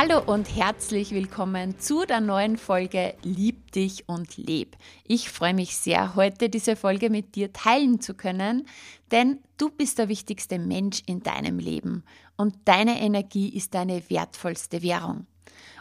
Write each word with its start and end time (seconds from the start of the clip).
Hallo 0.00 0.22
und 0.24 0.54
herzlich 0.54 1.10
willkommen 1.10 1.76
zu 1.80 2.04
der 2.06 2.20
neuen 2.20 2.56
Folge 2.56 3.16
Lieb 3.24 3.72
dich 3.72 4.08
und 4.08 4.36
leb. 4.36 4.76
Ich 5.02 5.28
freue 5.28 5.54
mich 5.54 5.76
sehr, 5.76 6.14
heute 6.14 6.48
diese 6.48 6.76
Folge 6.76 7.10
mit 7.10 7.34
dir 7.34 7.52
teilen 7.52 8.00
zu 8.00 8.14
können, 8.14 8.68
denn 9.10 9.40
du 9.56 9.70
bist 9.70 9.98
der 9.98 10.08
wichtigste 10.08 10.60
Mensch 10.60 11.02
in 11.06 11.24
deinem 11.24 11.58
Leben 11.58 12.04
und 12.36 12.54
deine 12.64 13.00
Energie 13.00 13.48
ist 13.48 13.74
deine 13.74 14.08
wertvollste 14.08 14.82
Währung. 14.82 15.26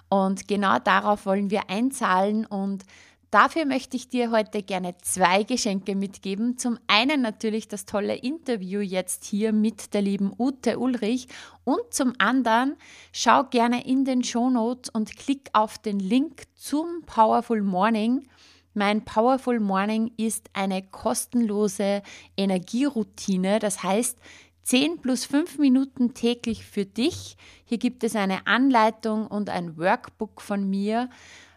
Und 0.09 0.47
genau 0.47 0.79
darauf 0.79 1.27
wollen 1.27 1.51
wir 1.51 1.69
einzahlen 1.69 2.47
und 2.47 2.85
Dafür 3.29 3.65
möchte 3.65 3.97
ich 3.97 4.07
dir 4.07 4.31
heute 4.31 4.63
gerne 4.63 4.97
zwei 5.01 5.43
Geschenke 5.43 5.95
mitgeben. 5.95 6.57
Zum 6.57 6.79
einen 6.87 7.21
natürlich 7.21 7.67
das 7.67 7.85
tolle 7.85 8.15
Interview 8.15 8.79
jetzt 8.79 9.25
hier 9.25 9.51
mit 9.51 9.93
der 9.93 10.01
lieben 10.01 10.31
Ute 10.39 10.79
Ulrich 10.79 11.27
und 11.65 11.81
zum 11.89 12.13
anderen 12.19 12.77
schau 13.11 13.43
gerne 13.43 13.85
in 13.85 14.05
den 14.05 14.23
Show 14.23 14.49
Notes 14.49 14.89
und 14.89 15.17
klick 15.17 15.49
auf 15.51 15.77
den 15.77 15.99
Link 15.99 16.43
zum 16.55 17.01
Powerful 17.05 17.61
Morning. 17.61 18.25
Mein 18.73 19.03
Powerful 19.03 19.59
Morning 19.59 20.13
ist 20.15 20.49
eine 20.53 20.81
kostenlose 20.81 22.03
Energieroutine, 22.37 23.59
das 23.59 23.83
heißt 23.83 24.17
10 24.63 25.01
plus 25.01 25.25
5 25.25 25.57
Minuten 25.57 26.13
täglich 26.13 26.65
für 26.65 26.85
dich. 26.85 27.35
Hier 27.65 27.77
gibt 27.77 28.05
es 28.05 28.15
eine 28.15 28.47
Anleitung 28.47 29.27
und 29.27 29.49
ein 29.49 29.77
Workbook 29.77 30.41
von 30.41 30.69
mir. 30.69 31.09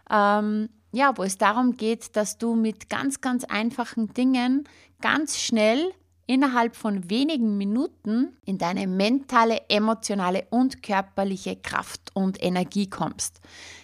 Ähm, 0.09 0.67
ja, 0.91 1.17
wo 1.17 1.23
es 1.23 1.37
darum 1.37 1.77
geht, 1.77 2.15
dass 2.15 2.37
du 2.37 2.55
mit 2.55 2.89
ganz, 2.89 3.21
ganz 3.21 3.43
einfachen 3.45 4.13
Dingen 4.13 4.65
ganz 5.01 5.39
schnell 5.39 5.91
innerhalb 6.27 6.77
von 6.77 7.09
wenigen 7.09 7.57
Minuten 7.57 8.37
in 8.45 8.57
deine 8.57 8.87
mentale, 8.87 9.63
emotionale 9.67 10.45
und 10.49 10.81
körperliche 10.81 11.57
Kraft 11.57 12.11
und 12.13 12.41
Energie 12.41 12.89
kommst. 12.89 13.41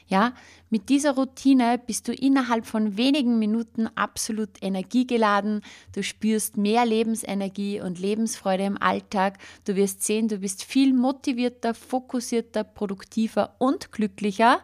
Ja, 0.08 0.34
mit 0.70 0.88
dieser 0.88 1.16
Routine 1.16 1.78
bist 1.78 2.08
du 2.08 2.14
innerhalb 2.14 2.66
von 2.66 2.96
wenigen 2.96 3.40
Minuten 3.40 3.88
absolut 3.96 4.52
energiegeladen. 4.62 5.62
Du 5.94 6.04
spürst 6.04 6.56
mehr 6.56 6.86
Lebensenergie 6.86 7.82
und 7.82 8.00
Lebensfreude 8.00 8.64
im 8.64 8.82
Alltag. 8.82 9.40
Du 9.66 9.76
wirst 9.76 10.04
sehen, 10.04 10.30
du 10.30 10.38
bist 10.38 10.64
viel 10.64 10.94
motivierter, 10.94 11.74
fokussierter, 11.74 12.64
produktiver 12.64 13.56
und 13.58 13.92
glücklicher 13.92 14.62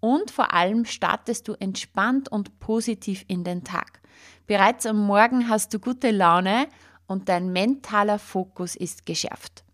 und 0.00 0.30
vor 0.30 0.52
allem 0.54 0.84
startest 0.84 1.48
du 1.48 1.54
entspannt 1.54 2.30
und 2.30 2.60
positiv 2.60 3.24
in 3.28 3.44
den 3.44 3.64
Tag. 3.64 4.00
Bereits 4.46 4.86
am 4.86 5.06
Morgen 5.06 5.48
hast 5.48 5.74
du 5.74 5.78
gute 5.78 6.10
Laune 6.10 6.68
und 7.06 7.28
dein 7.28 7.52
mentaler 7.52 8.18
Fokus 8.18 8.76
ist 8.76 9.06
geschärft. 9.06 9.64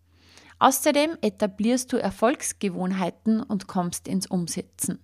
Außerdem 0.59 1.17
etablierst 1.21 1.91
du 1.91 1.97
Erfolgsgewohnheiten 1.97 3.43
und 3.43 3.67
kommst 3.67 4.07
ins 4.07 4.27
Umsetzen. 4.27 4.99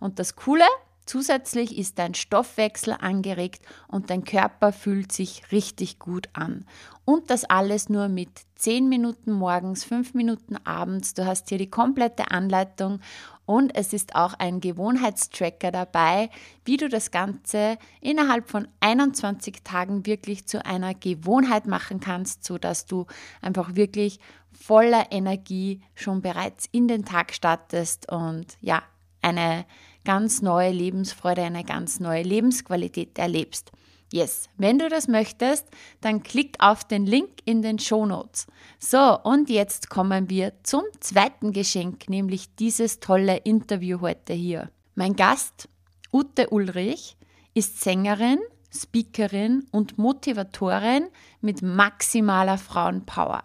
Und 0.00 0.18
das 0.18 0.36
Coole, 0.36 0.64
Zusätzlich 1.06 1.76
ist 1.76 1.98
dein 1.98 2.14
Stoffwechsel 2.14 2.96
angeregt 2.98 3.62
und 3.88 4.10
dein 4.10 4.24
Körper 4.24 4.72
fühlt 4.72 5.12
sich 5.12 5.42
richtig 5.52 5.98
gut 5.98 6.28
an. 6.32 6.66
Und 7.04 7.30
das 7.30 7.44
alles 7.44 7.90
nur 7.90 8.08
mit 8.08 8.30
10 8.56 8.88
Minuten 8.88 9.32
morgens, 9.32 9.84
5 9.84 10.14
Minuten 10.14 10.56
abends. 10.64 11.12
Du 11.12 11.26
hast 11.26 11.50
hier 11.50 11.58
die 11.58 11.68
komplette 11.68 12.30
Anleitung 12.30 13.00
und 13.44 13.76
es 13.76 13.92
ist 13.92 14.14
auch 14.14 14.32
ein 14.34 14.60
Gewohnheitstracker 14.60 15.70
dabei, 15.70 16.30
wie 16.64 16.78
du 16.78 16.88
das 16.88 17.10
Ganze 17.10 17.76
innerhalb 18.00 18.48
von 18.48 18.66
21 18.80 19.62
Tagen 19.62 20.06
wirklich 20.06 20.46
zu 20.46 20.64
einer 20.64 20.94
Gewohnheit 20.94 21.66
machen 21.66 22.00
kannst, 22.00 22.44
sodass 22.44 22.86
du 22.86 23.06
einfach 23.42 23.76
wirklich 23.76 24.18
voller 24.52 25.12
Energie 25.12 25.82
schon 25.94 26.22
bereits 26.22 26.66
in 26.72 26.88
den 26.88 27.04
Tag 27.04 27.34
startest 27.34 28.10
und 28.10 28.56
ja, 28.62 28.82
eine 29.20 29.66
ganz 30.04 30.42
neue 30.42 30.70
Lebensfreude, 30.70 31.42
eine 31.42 31.64
ganz 31.64 32.00
neue 32.00 32.22
Lebensqualität 32.22 33.18
erlebst. 33.18 33.72
Yes, 34.12 34.48
wenn 34.56 34.78
du 34.78 34.88
das 34.88 35.08
möchtest, 35.08 35.66
dann 36.00 36.22
klick 36.22 36.56
auf 36.60 36.84
den 36.84 37.04
Link 37.04 37.30
in 37.46 37.62
den 37.62 37.78
Show 37.78 38.06
Notes. 38.06 38.46
So, 38.78 39.18
und 39.22 39.50
jetzt 39.50 39.90
kommen 39.90 40.30
wir 40.30 40.52
zum 40.62 40.82
zweiten 41.00 41.52
Geschenk, 41.52 42.08
nämlich 42.08 42.54
dieses 42.54 43.00
tolle 43.00 43.38
Interview 43.38 44.00
heute 44.00 44.32
hier. 44.32 44.70
Mein 44.94 45.16
Gast, 45.16 45.68
Ute 46.12 46.50
Ulrich, 46.50 47.16
ist 47.54 47.80
Sängerin, 47.80 48.38
Speakerin 48.70 49.66
und 49.72 49.98
Motivatorin 49.98 51.08
mit 51.40 51.62
maximaler 51.62 52.58
Frauenpower. 52.58 53.42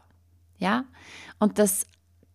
Ja? 0.58 0.86
Und 1.40 1.58
das 1.58 1.86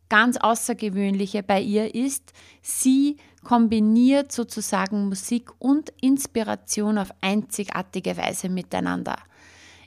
ganz 0.08 0.36
Außergewöhnliche 0.36 1.42
bei 1.42 1.60
ihr 1.60 1.94
ist, 1.94 2.32
sie 2.62 3.16
kombiniert 3.42 4.32
sozusagen 4.32 5.08
Musik 5.08 5.50
und 5.58 5.92
Inspiration 6.00 6.98
auf 6.98 7.10
einzigartige 7.20 8.16
Weise 8.16 8.48
miteinander. 8.48 9.16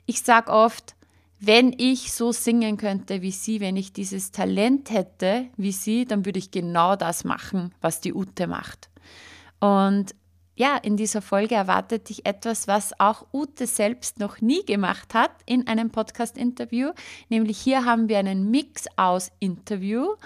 Ich 0.06 0.22
sage 0.22 0.50
oft, 0.50 0.94
wenn 1.40 1.74
ich 1.76 2.12
so 2.12 2.32
singen 2.32 2.76
könnte 2.78 3.22
wie 3.22 3.30
sie, 3.30 3.60
wenn 3.60 3.76
ich 3.76 3.92
dieses 3.92 4.32
Talent 4.32 4.90
hätte 4.90 5.46
wie 5.56 5.72
sie, 5.72 6.04
dann 6.04 6.24
würde 6.24 6.38
ich 6.38 6.50
genau 6.50 6.96
das 6.96 7.24
machen, 7.24 7.72
was 7.80 8.00
die 8.00 8.14
Ute 8.14 8.46
macht. 8.46 8.88
Und 9.60 10.14
ja, 10.58 10.76
in 10.76 10.96
dieser 10.96 11.22
Folge 11.22 11.54
erwartet 11.54 12.08
dich 12.08 12.26
etwas, 12.26 12.66
was 12.66 12.98
auch 12.98 13.26
Ute 13.32 13.68
selbst 13.68 14.18
noch 14.18 14.40
nie 14.40 14.64
gemacht 14.64 15.14
hat 15.14 15.30
in 15.46 15.68
einem 15.68 15.90
Podcast-Interview. 15.90 16.90
Nämlich 17.28 17.58
hier 17.58 17.84
haben 17.84 18.08
wir 18.08 18.18
einen 18.18 18.50
Mix 18.50 18.86
aus 18.96 19.30
Interview, 19.38 20.16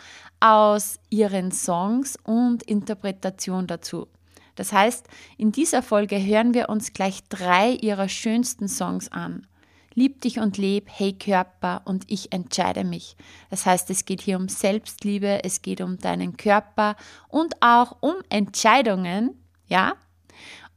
aus 0.41 0.99
ihren 1.11 1.53
Songs 1.53 2.17
und 2.25 2.63
Interpretation 2.63 3.67
dazu. 3.67 4.09
Das 4.55 4.73
heißt, 4.73 5.07
in 5.37 5.53
dieser 5.53 5.83
Folge 5.83 6.17
hören 6.17 6.55
wir 6.55 6.71
uns 6.71 6.95
gleich 6.95 7.23
drei 7.29 7.73
ihrer 7.73 8.09
schönsten 8.09 8.69
Songs 8.69 9.13
an. 9.13 9.47
Lieb 9.93 10.23
dich 10.23 10.39
und 10.39 10.57
leb, 10.57 10.87
hey 10.89 11.13
Körper 11.13 11.83
und 11.85 12.05
ich 12.11 12.33
entscheide 12.33 12.85
mich. 12.85 13.17
Das 13.51 13.67
heißt, 13.67 13.91
es 13.91 14.07
geht 14.07 14.23
hier 14.23 14.39
um 14.39 14.49
Selbstliebe, 14.49 15.45
es 15.45 15.61
geht 15.61 15.83
um 15.83 15.99
deinen 15.99 16.39
Körper 16.39 16.97
und 17.29 17.55
auch 17.61 17.99
um 18.01 18.15
Entscheidungen, 18.31 19.37
ja, 19.69 19.93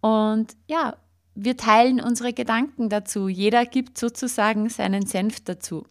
und 0.06 0.56
ja, 0.68 0.98
wir 1.34 1.58
teilen 1.58 2.00
unsere 2.00 2.32
Gedanken 2.32 2.90
dazu. 2.90 3.28
Jeder 3.28 3.66
gibt 3.66 3.98
sozusagen 3.98 4.70
seinen 4.70 5.08
Senf 5.08 5.40
dazu. 5.40 5.88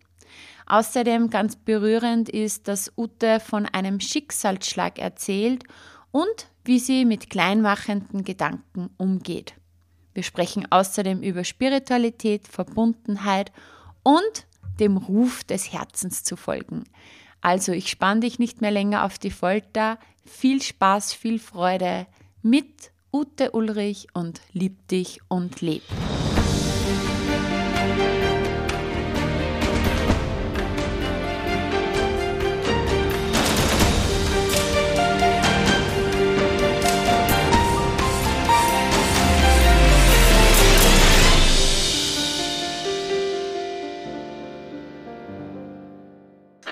Außerdem 0.66 1.30
ganz 1.30 1.56
berührend 1.56 2.28
ist, 2.28 2.69
dass 2.69 2.92
Ute 2.97 3.41
von 3.41 3.66
einem 3.66 3.98
Schicksalsschlag 3.98 5.00
erzählt 5.00 5.64
und 6.12 6.47
wie 6.64 6.78
sie 6.78 7.04
mit 7.04 7.28
kleinmachenden 7.28 8.22
Gedanken 8.22 8.91
umgeht. 8.98 9.54
Wir 10.12 10.22
sprechen 10.22 10.70
außerdem 10.70 11.20
über 11.20 11.42
Spiritualität, 11.42 12.46
Verbundenheit 12.46 13.50
und 14.04 14.46
dem 14.78 14.96
Ruf 14.96 15.42
des 15.42 15.72
Herzens 15.72 16.22
zu 16.22 16.36
folgen. 16.36 16.84
Also 17.41 17.72
ich 17.72 17.91
spanne 17.91 18.20
dich 18.20 18.38
nicht 18.38 18.60
mehr 18.60 18.70
länger 18.70 19.06
auf 19.06 19.19
die 19.19 19.32
Folter. 19.32 19.98
Viel 20.25 20.62
Spaß, 20.62 21.12
viel 21.12 21.41
Freude 21.41 22.06
mit 22.42 22.94
Ute 23.14 23.52
Ulrich 23.52 24.08
und 24.12 24.40
Lieb 24.55 24.88
dich 24.88 25.20
und 25.28 25.61
leb. 25.61 25.82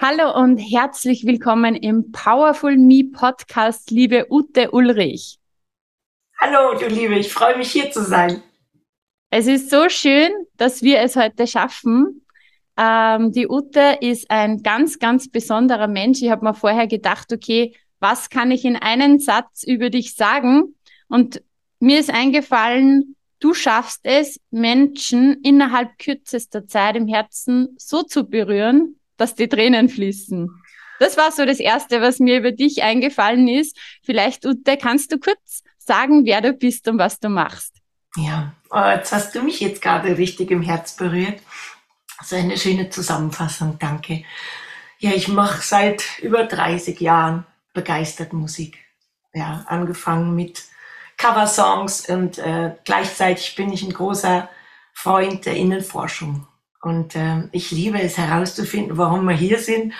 Hallo 0.01 0.37
und 0.37 0.59
herzlich 0.59 1.25
willkommen 1.25 1.77
im 1.77 2.11
Powerful 2.11 2.77
Me 2.77 3.05
Podcast, 3.05 3.93
liebe 3.93 4.27
Ute 4.29 4.73
Ulrich. 4.73 5.39
Hallo, 6.45 6.77
du 6.77 6.89
Liebe, 6.89 7.15
ich 7.15 7.33
freue 7.33 7.57
mich 7.57 7.71
hier 7.71 7.93
zu 7.93 8.03
sein. 8.03 8.43
Es 9.31 9.47
ist 9.47 9.71
so 9.71 9.89
schön, 9.89 10.33
dass 10.57 10.83
wir 10.83 10.99
es 10.99 11.15
heute 11.15 11.47
schaffen. 11.47 12.27
Ähm, 12.77 13.31
die 13.31 13.47
Ute 13.47 13.99
ist 14.01 14.29
ein 14.29 14.61
ganz, 14.61 14.99
ganz 14.99 15.31
besonderer 15.31 15.87
Mensch. 15.87 16.21
Ich 16.21 16.31
habe 16.31 16.45
mir 16.45 16.55
vorher 16.55 16.89
gedacht, 16.89 17.33
okay, 17.33 17.77
was 18.01 18.29
kann 18.29 18.51
ich 18.51 18.65
in 18.65 18.75
einen 18.75 19.21
Satz 19.21 19.63
über 19.63 19.89
dich 19.89 20.17
sagen? 20.17 20.75
Und 21.09 21.45
mir 21.79 22.01
ist 22.01 22.13
eingefallen, 22.13 23.15
du 23.39 23.55
schaffst 23.55 24.01
es, 24.03 24.41
Menschen 24.51 25.41
innerhalb 25.45 25.97
kürzester 25.97 26.67
Zeit 26.67 26.97
im 26.97 27.07
Herzen 27.07 27.77
so 27.79 28.03
zu 28.03 28.29
berühren, 28.29 28.97
dass 29.17 29.37
die 29.37 29.49
Tränen 29.49 29.89
fließen. 29.89 30.51
Das 30.99 31.17
war 31.17 31.31
so 31.31 31.47
das 31.47 31.61
Erste, 31.61 32.01
was 32.01 32.19
mir 32.19 32.39
über 32.39 32.51
dich 32.51 32.83
eingefallen 32.83 33.47
ist. 33.47 33.79
Vielleicht, 34.03 34.45
Ute, 34.45 34.77
kannst 34.77 35.13
du 35.13 35.21
kurz 35.21 35.63
sagen, 35.87 36.25
wer 36.25 36.41
du 36.41 36.53
bist 36.53 36.89
und 36.89 36.99
was 36.99 37.19
du 37.19 37.29
machst? 37.29 37.77
Ja, 38.17 38.53
oh, 38.71 38.85
jetzt 38.95 39.13
hast 39.13 39.35
du 39.35 39.43
mich 39.43 39.61
jetzt 39.61 39.81
gerade 39.81 40.17
richtig 40.19 40.51
im 40.51 40.63
Herz 40.63 40.97
berührt. 40.97 41.41
So 42.23 42.37
eine 42.37 42.57
schöne 42.57 42.91
Zusammenfassung, 42.91 43.79
danke. 43.79 44.25
Ja, 44.99 45.13
ich 45.13 45.29
mache 45.29 45.63
seit 45.63 46.19
über 46.21 46.45
30 46.45 47.01
Jahren 47.01 47.47
begeistert 47.73 48.33
Musik. 48.33 48.79
Ja, 49.35 49.65
angefangen 49.67 50.35
mit 50.35 50.63
Coversongs 51.17 52.09
und 52.09 52.39
äh, 52.39 52.75
gleichzeitig 52.85 53.55
bin 53.57 53.73
ich 53.73 53.83
ein 53.83 53.93
großer 53.93 54.49
Freund 54.93 55.47
der 55.47 55.57
Innenforschung. 55.57 56.47
Und 56.83 57.17
äh, 57.17 57.49
ich 57.53 57.71
liebe 57.71 58.01
es 58.01 58.19
herauszufinden, 58.19 58.99
warum 58.99 59.25
wir 59.25 59.35
hier 59.35 59.59
sind 59.59 59.95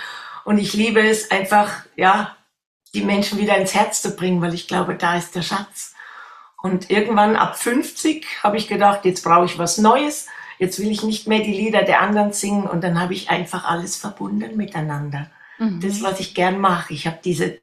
und 0.45 0.59
ich 0.59 0.75
liebe 0.75 1.01
es 1.01 1.31
einfach, 1.31 1.87
ja, 1.97 2.37
die 2.95 3.03
Menschen 3.03 3.39
wieder 3.39 3.57
ins 3.57 3.75
Herz 3.75 4.03
zu 4.03 4.15
bringen, 4.15 4.43
weil 4.43 4.55
ich 4.55 4.69
glaube, 4.69 4.95
da 4.95 5.17
ist 5.17 5.35
der 5.35 5.43
Schatz. 5.43 5.95
Und 6.63 6.91
irgendwann 6.91 7.37
ab 7.37 7.59
50 7.59 8.27
habe 8.43 8.57
ich 8.57 8.69
gedacht, 8.69 9.05
jetzt 9.05 9.25
brauche 9.25 9.47
ich 9.47 9.59
was 9.59 9.79
Neues. 9.79 10.27
Jetzt 10.59 10.79
will 10.79 10.91
ich 10.91 11.03
nicht 11.03 11.27
mehr 11.27 11.41
die 11.41 11.53
Lieder 11.53 11.83
der 11.83 12.01
anderen 12.01 12.33
singen. 12.33 12.69
Und 12.69 12.85
dann 12.85 13.01
habe 13.01 13.15
ich 13.15 13.31
einfach 13.31 13.65
alles 13.65 13.97
verbunden 13.97 14.57
miteinander. 14.57 15.31
Mhm. 15.59 15.81
Das, 15.81 16.03
was 16.03 16.21
ich 16.21 16.35
gern 16.35 16.61
mache. 16.61 16.95
Ich 16.95 17.07
habe 17.07 17.19
diese 17.25 17.61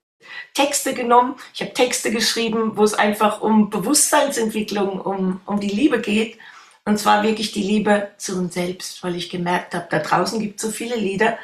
Texte 0.54 0.94
genommen, 0.94 1.36
ich 1.54 1.62
habe 1.62 1.74
Texte 1.74 2.12
geschrieben, 2.12 2.76
wo 2.76 2.84
es 2.84 2.94
einfach 2.94 3.42
um 3.42 3.70
Bewusstseinsentwicklung, 3.70 5.00
um, 5.00 5.42
um 5.46 5.60
die 5.60 5.70
Liebe 5.70 6.02
geht. 6.02 6.38
Und 6.86 6.98
zwar 6.98 7.24
wirklich 7.24 7.52
die 7.52 7.64
Liebe 7.64 8.10
zu 8.18 8.38
uns 8.38 8.54
selbst, 8.54 9.04
weil 9.04 9.16
ich 9.16 9.30
gemerkt 9.30 9.76
habe, 9.76 9.88
da 9.90 10.00
draußen 10.00 10.40
gibt 10.40 10.58
es 10.58 10.64
so 10.64 10.72
viele 10.72 10.96
Lieder, 10.96 11.38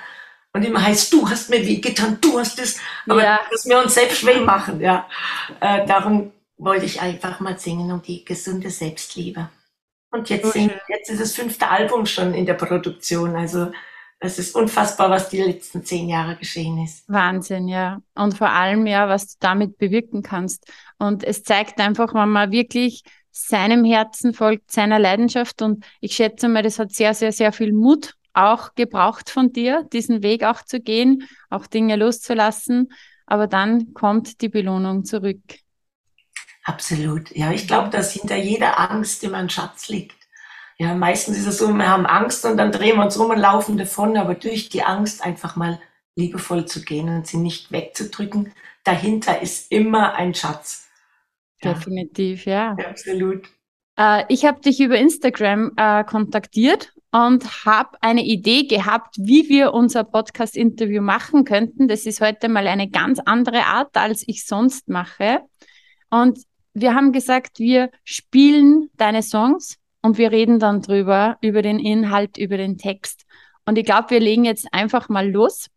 und 0.55 0.63
immer 0.63 0.81
heißt, 0.81 1.11
du 1.11 1.29
hast 1.29 1.49
mir 1.49 1.67
wie 1.67 1.81
getan, 1.81 2.17
du 2.21 2.39
hast 2.39 2.59
es, 2.59 2.79
aber 3.09 3.21
ja. 3.21 3.39
dass 3.51 3.65
wir 3.65 3.77
uns 3.77 3.93
selbst 3.93 4.25
weh 4.25 4.39
machen, 4.39 4.79
ja. 4.79 5.05
Äh, 5.59 5.85
darum 5.85 6.31
wollte 6.57 6.85
ich 6.85 7.01
einfach 7.01 7.41
mal 7.41 7.59
singen 7.59 7.91
um 7.91 8.01
die 8.01 8.23
gesunde 8.23 8.69
Selbstliebe. 8.69 9.49
Und 10.11 10.29
jetzt, 10.29 10.53
singen, 10.53 10.79
jetzt 10.87 11.09
ist 11.09 11.19
das 11.19 11.35
fünfte 11.35 11.67
Album 11.67 12.05
schon 12.05 12.33
in 12.33 12.45
der 12.45 12.53
Produktion, 12.53 13.35
also 13.35 13.69
es 14.19 14.39
ist 14.39 14.55
unfassbar, 14.55 15.09
was 15.09 15.27
die 15.27 15.41
letzten 15.41 15.83
zehn 15.83 16.07
Jahre 16.07 16.37
geschehen 16.37 16.81
ist. 16.81 17.03
Wahnsinn, 17.09 17.67
ja. 17.67 17.99
Und 18.15 18.37
vor 18.37 18.49
allem 18.49 18.87
ja, 18.87 19.09
was 19.09 19.33
du 19.33 19.35
damit 19.41 19.77
bewirken 19.77 20.23
kannst. 20.23 20.71
Und 20.97 21.25
es 21.25 21.43
zeigt 21.43 21.81
einfach, 21.81 22.13
wenn 22.13 22.29
man 22.29 22.53
wirklich 22.53 23.03
seinem 23.31 23.83
Herzen 23.83 24.33
folgt, 24.33 24.71
seiner 24.71 24.99
Leidenschaft. 24.99 25.61
Und 25.61 25.85
ich 25.99 26.15
schätze 26.15 26.47
mal, 26.47 26.63
das 26.63 26.79
hat 26.79 26.93
sehr, 26.93 27.13
sehr, 27.13 27.33
sehr 27.33 27.51
viel 27.51 27.73
Mut 27.73 28.15
auch 28.35 28.75
gebraucht 28.75 29.29
von 29.29 29.51
dir, 29.51 29.87
diesen 29.91 30.23
Weg 30.23 30.43
auch 30.43 30.63
zu 30.63 30.79
gehen, 30.79 31.27
auch 31.49 31.67
Dinge 31.67 31.95
loszulassen. 31.95 32.91
Aber 33.25 33.47
dann 33.47 33.93
kommt 33.93 34.41
die 34.41 34.49
Belohnung 34.49 35.05
zurück. 35.05 35.41
Absolut. 36.63 37.35
Ja, 37.35 37.51
ich 37.51 37.67
glaube, 37.67 37.89
dass 37.89 38.13
hinter 38.13 38.35
jeder 38.35 38.79
Angst 38.79 39.23
immer 39.23 39.37
ein 39.37 39.49
Schatz 39.49 39.87
liegt. 39.87 40.17
Ja, 40.77 40.93
meistens 40.93 41.37
ist 41.37 41.47
es 41.47 41.57
so, 41.59 41.71
wir 41.71 41.87
haben 41.87 42.05
Angst 42.05 42.43
und 42.45 42.57
dann 42.57 42.71
drehen 42.71 42.97
wir 42.97 43.05
uns 43.05 43.17
rum 43.17 43.29
und 43.29 43.37
laufen 43.37 43.77
davon, 43.77 44.17
aber 44.17 44.35
durch 44.35 44.69
die 44.69 44.83
Angst 44.83 45.23
einfach 45.23 45.55
mal 45.55 45.79
liebevoll 46.15 46.65
zu 46.65 46.81
gehen 46.81 47.07
und 47.09 47.27
sie 47.27 47.37
nicht 47.37 47.71
wegzudrücken, 47.71 48.51
dahinter 48.83 49.41
ist 49.41 49.71
immer 49.71 50.15
ein 50.15 50.33
Schatz. 50.33 50.87
Ja. 51.61 51.73
Definitiv, 51.73 52.45
ja. 52.45 52.75
ja 52.77 52.89
absolut. 52.89 53.49
Äh, 53.97 54.23
ich 54.27 54.45
habe 54.45 54.59
dich 54.59 54.79
über 54.79 54.97
Instagram 54.97 55.71
äh, 55.77 56.03
kontaktiert 56.03 56.93
und 57.15 57.65
habe 57.65 57.97
eine 58.01 58.25
Idee 58.25 58.63
gehabt, 58.63 59.15
wie 59.17 59.47
wir 59.47 59.73
unser 59.73 60.03
Podcast-Interview 60.03 61.01
machen 61.01 61.45
könnten. 61.45 61.87
Das 61.87 62.05
ist 62.05 62.19
heute 62.19 62.49
mal 62.49 62.67
eine 62.67 62.89
ganz 62.89 63.19
andere 63.23 63.63
Art, 63.67 63.95
als 63.95 64.25
ich 64.27 64.45
sonst 64.45 64.89
mache. 64.89 65.39
Und 66.09 66.39
wir 66.73 66.93
haben 66.93 67.13
gesagt, 67.13 67.59
wir 67.59 67.89
spielen 68.03 68.89
deine 68.97 69.23
Songs 69.23 69.77
und 70.01 70.17
wir 70.17 70.33
reden 70.33 70.59
dann 70.59 70.81
drüber, 70.81 71.37
über 71.39 71.61
den 71.61 71.79
Inhalt, 71.79 72.37
über 72.37 72.57
den 72.57 72.77
Text. 72.77 73.23
Und 73.65 73.77
ich 73.77 73.85
glaube, 73.85 74.09
wir 74.09 74.19
legen 74.19 74.43
jetzt 74.43 74.67
einfach 74.73 75.07
mal 75.07 75.31
los 75.31 75.67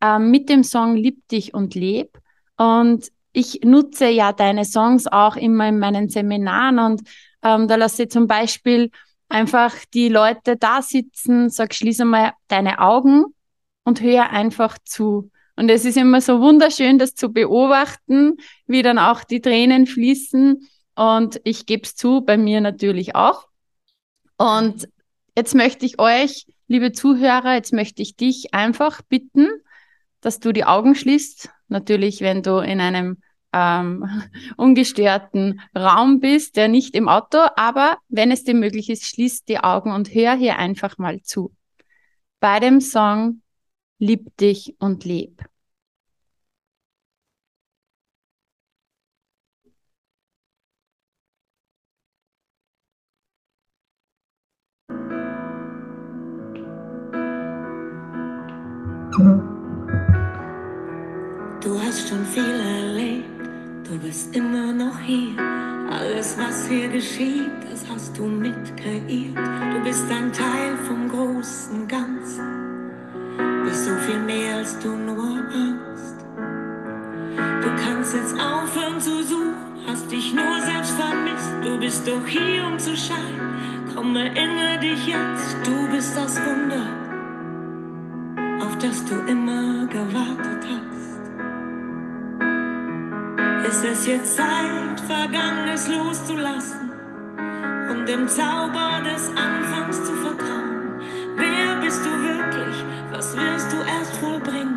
äh, 0.00 0.18
mit 0.18 0.48
dem 0.48 0.64
Song 0.64 0.96
Lieb 0.96 1.28
dich 1.28 1.52
und 1.52 1.74
leb. 1.74 2.18
Und 2.56 3.08
ich 3.34 3.60
nutze 3.64 4.08
ja 4.08 4.32
deine 4.32 4.64
Songs 4.64 5.08
auch 5.08 5.36
immer 5.36 5.68
in 5.68 5.78
meinen 5.78 6.08
Seminaren 6.08 6.78
und 6.78 7.02
ähm, 7.42 7.68
da 7.68 7.74
lasse 7.74 8.04
ich 8.04 8.10
zum 8.10 8.26
Beispiel 8.26 8.90
einfach 9.28 9.74
die 9.92 10.08
Leute 10.08 10.56
da 10.56 10.82
sitzen, 10.82 11.50
sag, 11.50 11.74
schließ 11.74 12.00
einmal 12.00 12.32
deine 12.48 12.78
Augen 12.80 13.24
und 13.84 14.00
hör 14.00 14.30
einfach 14.30 14.78
zu. 14.84 15.30
Und 15.56 15.68
es 15.68 15.84
ist 15.84 15.96
immer 15.96 16.20
so 16.20 16.40
wunderschön, 16.40 16.98
das 16.98 17.14
zu 17.14 17.32
beobachten, 17.32 18.36
wie 18.66 18.82
dann 18.82 18.98
auch 18.98 19.22
die 19.24 19.40
Tränen 19.40 19.86
fließen. 19.86 20.68
Und 20.96 21.40
ich 21.44 21.66
gebe 21.66 21.84
es 21.84 21.94
zu, 21.94 22.22
bei 22.22 22.36
mir 22.36 22.60
natürlich 22.60 23.14
auch. 23.14 23.48
Und 24.36 24.88
jetzt 25.36 25.54
möchte 25.54 25.86
ich 25.86 25.98
euch, 25.98 26.46
liebe 26.66 26.92
Zuhörer, 26.92 27.54
jetzt 27.54 27.72
möchte 27.72 28.02
ich 28.02 28.16
dich 28.16 28.52
einfach 28.52 29.02
bitten, 29.02 29.48
dass 30.20 30.40
du 30.40 30.52
die 30.52 30.64
Augen 30.64 30.94
schließt. 30.94 31.50
Natürlich, 31.68 32.20
wenn 32.20 32.42
du 32.42 32.58
in 32.58 32.80
einem 32.80 33.18
ähm, 33.54 34.22
ungestörten 34.56 35.60
Raum 35.76 36.18
bist, 36.18 36.56
der 36.56 36.66
nicht 36.68 36.96
im 36.96 37.08
Auto, 37.08 37.38
aber 37.56 37.98
wenn 38.08 38.32
es 38.32 38.42
dir 38.42 38.54
möglich 38.54 38.90
ist, 38.90 39.06
schließ 39.06 39.44
die 39.44 39.60
Augen 39.60 39.92
und 39.92 40.12
hör 40.12 40.34
hier 40.34 40.58
einfach 40.58 40.98
mal 40.98 41.22
zu. 41.22 41.54
Bei 42.40 42.58
dem 42.58 42.80
Song 42.80 43.40
Lieb 43.98 44.36
dich 44.38 44.74
und 44.80 45.04
leb. 45.04 45.42
Du 61.62 61.80
hast 61.80 62.08
schon 62.08 62.24
viel 62.26 62.42
erlebt 62.42 62.73
Du 62.73 62.73
bist 64.04 64.36
immer 64.36 64.70
noch 64.72 64.98
hier. 65.00 65.34
Alles, 65.90 66.36
was 66.36 66.68
hier 66.68 66.88
geschieht, 66.88 67.50
das 67.70 67.84
hast 67.90 68.16
du 68.18 68.26
mit 68.26 68.76
kreiert. 68.76 69.36
Du 69.72 69.82
bist 69.82 70.04
ein 70.10 70.30
Teil 70.30 70.76
vom 70.86 71.08
großen 71.08 71.88
Ganzen. 71.88 72.44
Bist 73.64 73.86
so 73.86 73.94
viel 74.06 74.20
mehr, 74.20 74.56
als 74.56 74.78
du 74.80 74.88
nur 74.88 75.38
ahnst. 75.62 76.16
Du 77.62 77.68
kannst 77.82 78.14
jetzt 78.14 78.34
aufhören 78.34 79.00
zu 79.00 79.22
suchen, 79.22 79.54
hast 79.86 80.10
dich 80.12 80.34
nur 80.34 80.60
selbst 80.60 80.92
vermisst. 80.92 81.54
Du 81.62 81.78
bist 81.78 82.06
doch 82.06 82.26
hier, 82.26 82.66
um 82.66 82.78
zu 82.78 82.94
scheinen. 82.94 83.40
Komm, 83.94 84.14
erinnere 84.16 84.80
dich 84.80 85.06
jetzt, 85.06 85.56
du 85.64 85.88
bist 85.90 86.14
das 86.14 86.36
Wunder, 86.44 86.86
auf 88.60 88.76
das 88.78 89.02
du 89.06 89.14
immer 89.30 89.86
gewartet 89.86 90.66
hast 90.68 90.93
ist 93.66 93.84
es 93.84 94.06
jetzt 94.06 94.36
Zeit, 94.36 95.00
Vergangenes 95.06 95.88
loszulassen 95.88 96.90
und 97.90 98.06
dem 98.06 98.28
Zauber 98.28 99.00
des 99.04 99.28
Anfangs 99.30 100.04
zu 100.04 100.12
vertrauen. 100.16 101.00
Wer 101.36 101.76
bist 101.80 102.04
du 102.04 102.10
wirklich? 102.10 102.84
Was 103.10 103.36
wirst 103.36 103.72
du 103.72 103.76
erst 103.76 104.16
vollbringen, 104.16 104.76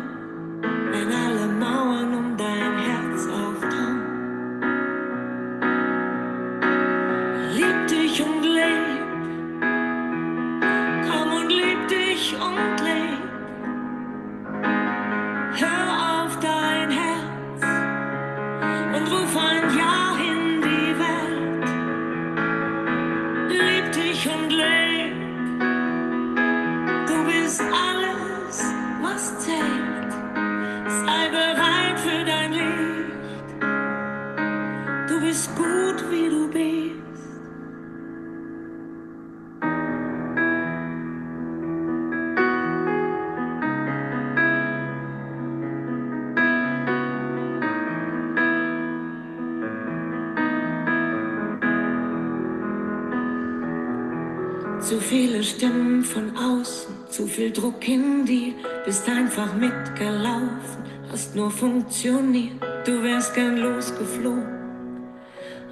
Stimmen 55.78 56.02
von 56.02 56.36
außen, 56.36 56.92
zu 57.08 57.28
viel 57.28 57.52
Druck 57.52 57.86
in 57.86 58.24
dir, 58.26 58.52
bist 58.84 59.08
einfach 59.08 59.54
mitgelaufen, 59.54 60.82
hast 61.08 61.36
nur 61.36 61.52
funktioniert. 61.52 62.60
Du 62.84 63.00
wärst 63.04 63.32
gern 63.34 63.58
losgeflogen, 63.58 65.04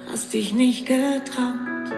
hast 0.09 0.33
dich 0.33 0.53
nicht 0.53 0.85
getraut. 0.85 1.91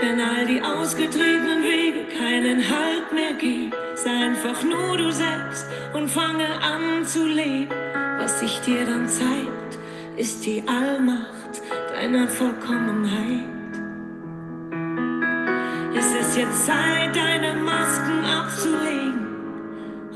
Wenn 0.00 0.20
all 0.20 0.46
die 0.46 0.62
ausgetretenen 0.62 1.62
Wege 1.62 2.06
keinen 2.18 2.58
Halt 2.58 3.12
mehr 3.12 3.34
geben, 3.34 3.72
sei 3.94 4.10
einfach 4.10 4.62
nur 4.62 4.96
du 4.96 5.12
selbst 5.12 5.66
und 5.92 6.08
fange 6.08 6.48
an 6.62 7.04
zu 7.04 7.26
leben. 7.26 7.74
Was 8.18 8.40
sich 8.40 8.58
dir 8.60 8.86
dann 8.86 9.06
zeigt, 9.06 9.78
ist 10.16 10.46
die 10.46 10.62
Allmacht 10.66 11.60
deiner 11.94 12.26
Vollkommenheit. 12.26 13.57
Jetzt 16.38 16.66
Zeit, 16.66 17.16
deine 17.16 17.52
Masken 17.54 18.24
abzulegen 18.24 19.26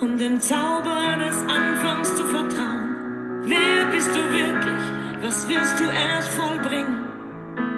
und 0.01 0.19
dem 0.19 0.41
Zauber 0.41 0.97
eines 0.97 1.37
Anfangs 1.49 2.15
zu 2.15 2.25
vertrauen. 2.27 3.43
Wer 3.43 3.87
bist 3.91 4.09
du 4.09 4.23
wirklich? 4.31 4.85
Was 5.21 5.49
wirst 5.49 5.81
du 5.81 5.85
erst 5.91 6.29
vollbringen, 6.29 7.07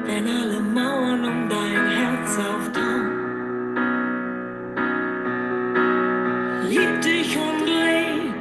wenn 0.05 0.29
alle 0.29 0.61
Mauern 0.61 1.25
um 1.25 1.49
dein 1.49 1.89
Herz 1.89 2.39
auftauen? 2.39 3.11
Lieb 6.69 7.01
dich 7.01 7.39
und 7.39 7.67
leb, 7.67 8.35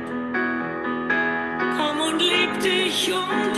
komm 1.77 2.01
und 2.01 2.19
lieb 2.19 2.59
dich 2.59 3.09
und 3.09 3.52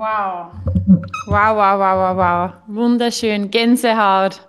Wow. 0.00 0.52
Wow, 1.26 1.56
wow, 1.56 1.78
wow, 1.78 1.96
wow, 1.98 2.16
wow. 2.16 2.52
Wunderschön. 2.68 3.50
Gänsehaut. 3.50 4.48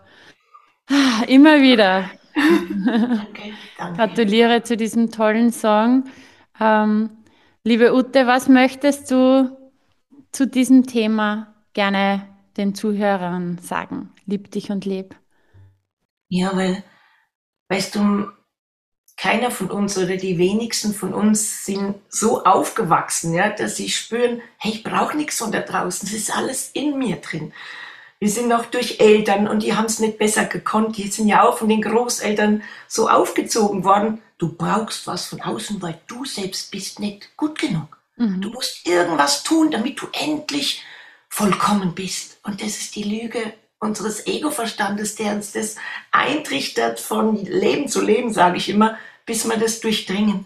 Ah, 0.90 1.24
Immer 1.28 1.60
wieder. 1.62 2.10
Danke, 2.34 3.52
danke. 3.78 3.98
Gratuliere 3.98 4.64
zu 4.64 4.78
diesem 4.78 5.12
tollen 5.12 5.52
Song. 5.52 6.06
Ähm, 6.58 7.10
liebe 7.66 7.94
Ute, 7.94 8.28
was 8.28 8.48
möchtest 8.48 9.12
du 9.12 9.58
zu 10.32 10.48
diesem 10.48 10.88
Thema 10.88 11.54
gerne 11.74 12.30
den 12.56 12.74
Zuhörern 12.74 13.58
sagen? 13.58 14.14
Lieb 14.26 14.52
dich 14.52 14.72
und 14.72 14.86
leb. 14.86 15.18
Ja, 16.30 16.56
weil, 16.56 16.82
weißt 17.68 17.96
du, 17.96 18.30
keiner 19.22 19.52
von 19.52 19.70
uns 19.70 20.00
oder 20.00 20.18
die 20.18 20.40
wenigsten 20.40 20.96
von 20.96 21.14
uns 21.14 21.64
sind 21.64 21.94
so 22.10 22.44
aufgewachsen, 22.44 23.36
ja, 23.36 23.52
dass 23.52 23.76
sie 23.76 23.88
spüren, 23.88 24.42
hey, 24.58 24.72
ich 24.72 24.84
brauche 24.84 25.16
nichts 25.16 25.38
von 25.38 25.52
da 25.52 25.60
draußen, 25.60 26.08
es 26.08 26.14
ist 26.16 26.36
alles 26.36 26.72
in 26.74 26.98
mir 26.98 27.18
drin. 27.18 27.54
Wir 28.18 28.30
sind 28.30 28.48
noch 28.48 28.66
durch 28.66 29.00
Eltern 29.00 29.48
und 29.48 29.62
die 29.62 29.76
haben 29.76 29.86
es 29.86 30.00
nicht 30.00 30.18
besser 30.18 30.46
gekonnt. 30.46 30.98
Die 30.98 31.08
sind 31.08 31.28
ja 31.28 31.44
auch 31.44 31.60
von 31.60 31.70
den 31.70 31.84
Großeltern 31.84 32.64
so 32.88 33.10
aufgezogen 33.10 33.84
worden. 33.84 34.24
Du 34.40 34.54
brauchst 34.54 35.06
was 35.06 35.28
von 35.28 35.40
außen, 35.40 35.82
weil 35.84 36.00
du 36.08 36.26
selbst 36.26 36.72
bist 36.72 37.00
nicht 37.00 37.38
gut 37.38 37.60
genug. 37.60 38.00
Du 38.18 38.50
musst 38.50 38.88
irgendwas 38.88 39.44
tun, 39.44 39.70
damit 39.70 40.02
du 40.02 40.08
endlich 40.14 40.84
vollkommen 41.30 41.94
bist. 41.94 42.40
Und 42.44 42.62
das 42.62 42.78
ist 42.78 42.96
die 42.96 43.04
Lüge 43.04 43.54
unseres 43.80 44.28
Ego-Verstandes, 44.28 45.16
der 45.16 45.34
uns 45.34 45.52
das 45.52 45.76
eintrichtert, 46.12 47.00
von 47.00 47.44
Leben 47.44 47.88
zu 47.88 48.02
Leben, 48.02 48.32
sage 48.32 48.58
ich 48.58 48.70
immer, 48.70 48.98
bis 49.26 49.48
wir 49.48 49.58
das 49.58 49.80
durchdringen. 49.82 50.46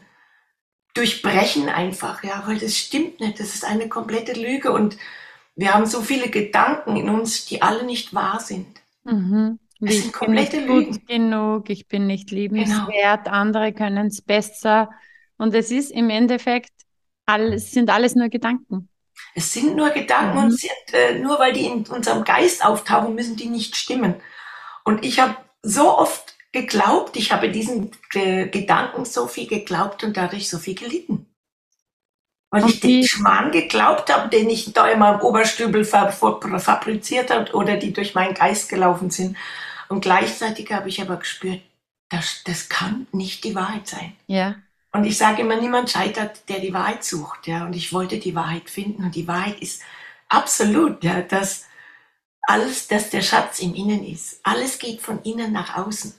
Durchbrechen 0.94 1.70
einfach, 1.70 2.24
ja, 2.24 2.44
weil 2.48 2.58
das 2.60 2.78
stimmt 2.78 3.20
nicht. 3.20 3.40
Das 3.40 3.54
ist 3.54 3.66
eine 3.66 3.90
komplette 3.90 4.34
Lüge 4.34 4.72
und 4.72 4.98
wir 5.56 5.74
haben 5.74 5.86
so 5.86 6.02
viele 6.02 6.30
Gedanken 6.30 6.96
in 6.96 7.10
uns, 7.10 7.46
die 7.46 7.62
alle 7.62 7.84
nicht 7.86 8.14
wahr 8.14 8.40
sind. 8.40 8.80
Mhm. 9.04 9.60
Ich 9.84 10.02
sind 10.02 10.14
bin 10.20 10.34
nicht 10.34 10.58
komplette 10.58 10.66
gut 10.66 10.96
Lügen. 10.96 11.06
genug, 11.08 11.70
ich 11.70 11.88
bin 11.88 12.08
nicht 12.08 12.32
liebenswert, 12.32 13.28
andere 13.28 13.74
können 13.74 14.08
es 14.08 14.22
besser. 14.22 14.90
Und 15.38 15.54
es 15.54 15.72
ist 15.72 15.92
im 15.92 16.10
Endeffekt, 16.10 16.72
alles, 17.26 17.72
sind 17.72 17.90
alles 17.90 18.16
nur 18.16 18.30
Gedanken. 18.30 18.90
Es 19.34 19.54
sind 19.54 19.76
nur 19.76 19.90
Gedanken 19.92 20.38
Mhm. 20.38 20.44
und 20.46 20.52
sind, 20.52 20.72
äh, 20.94 21.20
nur 21.20 21.40
weil 21.40 21.54
die 21.54 21.66
in 21.66 21.86
unserem 21.88 22.24
Geist 22.24 22.64
auftauchen, 22.66 23.16
müssen 23.16 23.36
die 23.36 23.48
nicht 23.48 23.76
stimmen. 23.76 24.16
Und 24.84 25.04
ich 25.06 25.20
habe 25.20 25.36
so 25.62 25.98
oft 25.98 26.35
geglaubt, 26.56 27.16
ich 27.18 27.32
habe 27.32 27.52
diesen 27.52 27.92
äh, 28.14 28.48
Gedanken 28.48 29.06
so 29.06 29.28
viel 29.28 29.48
geglaubt 29.48 30.04
und 30.04 30.18
dadurch 30.18 30.50
so 30.50 30.58
viel 30.58 30.76
gelitten. 30.76 31.28
Weil 32.50 32.64
Und 32.64 32.70
ich 32.70 32.80
den 32.80 33.04
Schmarrn 33.06 33.52
geglaubt 33.52 34.12
habe, 34.14 34.30
den 34.30 34.50
ich 34.50 34.72
da 34.74 34.88
in 34.88 35.00
meinem 35.00 35.20
Oberstübel 35.20 35.84
fa- 35.84 36.12
fa- 36.12 36.60
fabriziert 36.60 37.30
habe 37.30 37.52
oder 37.54 37.76
die 37.78 37.92
durch 37.92 38.16
meinen 38.16 38.34
Geist 38.34 38.70
gelaufen 38.70 39.10
sind. 39.10 39.36
Und 39.90 40.02
gleichzeitig 40.02 40.72
habe 40.72 40.90
ich 40.90 41.02
aber 41.02 41.18
gespürt, 41.18 41.62
das, 42.10 42.44
das 42.46 42.70
kann 42.70 43.08
nicht 43.12 43.44
die 43.44 43.56
Wahrheit 43.56 43.88
sein. 43.88 44.16
Ja. 44.28 44.56
Und 44.94 45.04
ich 45.04 45.18
sage 45.18 45.42
immer, 45.42 45.58
niemand 45.58 45.90
scheitert, 45.90 46.48
der 46.48 46.60
die 46.60 46.74
Wahrheit 46.74 47.04
sucht. 47.04 47.48
Ja? 47.48 47.66
Und 47.66 47.76
ich 47.76 47.92
wollte 47.92 48.18
die 48.20 48.36
Wahrheit 48.36 48.70
finden. 48.70 49.04
Und 49.04 49.16
die 49.16 49.28
Wahrheit 49.28 49.60
ist 49.60 49.82
absolut, 50.30 51.04
ja, 51.04 51.22
dass 51.22 51.66
alles, 52.48 52.88
dass 52.88 53.10
der 53.10 53.22
Schatz 53.22 53.60
im 53.60 53.74
Innen 53.76 54.06
ist. 54.06 54.40
Alles 54.44 54.80
geht 54.80 55.02
von 55.02 55.22
innen 55.24 55.52
nach 55.52 55.76
außen. 55.76 56.14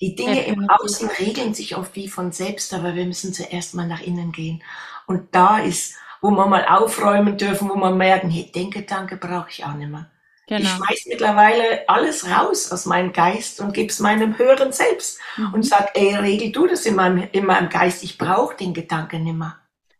Die 0.00 0.14
Dinge 0.14 0.46
im 0.46 0.68
Außen 0.68 1.10
regeln 1.18 1.52
sich 1.52 1.76
oft 1.76 1.94
wie 1.94 2.08
von 2.08 2.32
selbst, 2.32 2.72
aber 2.72 2.94
wir 2.94 3.04
müssen 3.04 3.34
zuerst 3.34 3.74
mal 3.74 3.86
nach 3.86 4.00
innen 4.00 4.32
gehen. 4.32 4.62
Und 5.06 5.34
da 5.34 5.58
ist, 5.58 5.94
wo 6.22 6.30
wir 6.30 6.46
mal 6.46 6.64
aufräumen 6.66 7.36
dürfen, 7.36 7.68
wo 7.68 7.76
wir 7.76 7.90
merken, 7.90 8.30
hey, 8.30 8.50
den 8.50 8.70
Gedanke 8.70 9.16
brauche 9.16 9.50
ich 9.50 9.64
auch 9.64 9.74
nicht 9.74 9.90
mehr. 9.90 10.10
Genau. 10.46 10.62
Ich 10.62 10.68
schmeiß 10.68 11.06
mittlerweile 11.06 11.88
alles 11.88 12.28
raus 12.28 12.72
aus 12.72 12.86
meinem 12.86 13.12
Geist 13.12 13.60
und 13.60 13.72
gebe 13.72 13.88
es 13.88 14.00
meinem 14.00 14.36
höheren 14.36 14.72
Selbst 14.72 15.20
mhm. 15.36 15.54
und 15.54 15.62
sag, 15.64 15.90
ey, 15.94 16.16
regel 16.16 16.50
du 16.50 16.66
das 16.66 16.86
in 16.86 16.96
meinem, 16.96 17.28
in 17.30 17.46
meinem 17.46 17.68
Geist, 17.68 18.02
ich 18.02 18.18
brauche 18.18 18.56
den 18.56 18.74
Gedanken 18.74 19.22
nicht 19.22 19.36
mehr. 19.36 19.56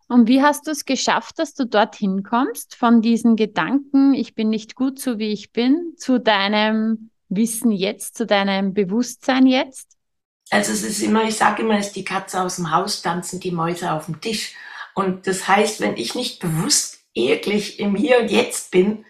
Und 0.09 0.26
wie 0.26 0.42
hast 0.42 0.66
du 0.66 0.73
es 0.73 0.87
geschafft, 0.87 1.38
dass 1.38 1.54
du 1.54 1.66
dorthin 1.66 2.25
kommst, 2.25 2.75
von 2.75 3.00
diesen 3.00 3.37
Gedanken, 3.37 4.12
ich 4.12 4.35
bin 4.35 4.49
nicht 4.49 4.75
gut 4.75 4.99
so 4.99 5.21
wie 5.21 5.33
ich 5.33 5.52
bin, 5.52 5.95
zu 5.97 6.19
deinem 6.19 7.11
Wissen 7.30 7.72
jetzt, 7.72 8.16
zu 8.16 8.26
deinem 8.26 8.75
Bewusstsein 8.75 9.46
jetzt? 9.46 9.96
Also 10.50 10.72
es 10.72 10.82
ist 10.82 11.00
immer, 11.00 11.25
ich 11.25 11.37
sage 11.37 11.62
immer, 11.62 11.78
es 11.78 11.88
ist 11.88 11.96
die 11.96 12.04
Katze 12.04 12.42
aus 12.42 12.56
dem 12.56 12.70
Haus, 12.72 13.02
tanzen 13.02 13.40
die 13.40 13.52
Mäuse 13.52 13.92
auf 13.92 14.06
dem 14.06 14.20
Tisch. 14.20 14.54
Und 14.94 15.26
das 15.26 15.46
heißt, 15.46 15.80
wenn 15.80 15.96
ich 15.96 16.14
nicht 16.14 16.40
bewusst 16.40 17.04
wirklich 17.14 17.78
im 17.78 17.94
Hier 17.94 18.20
und 18.20 18.30
Jetzt 18.30 18.70
bin, 18.72 19.04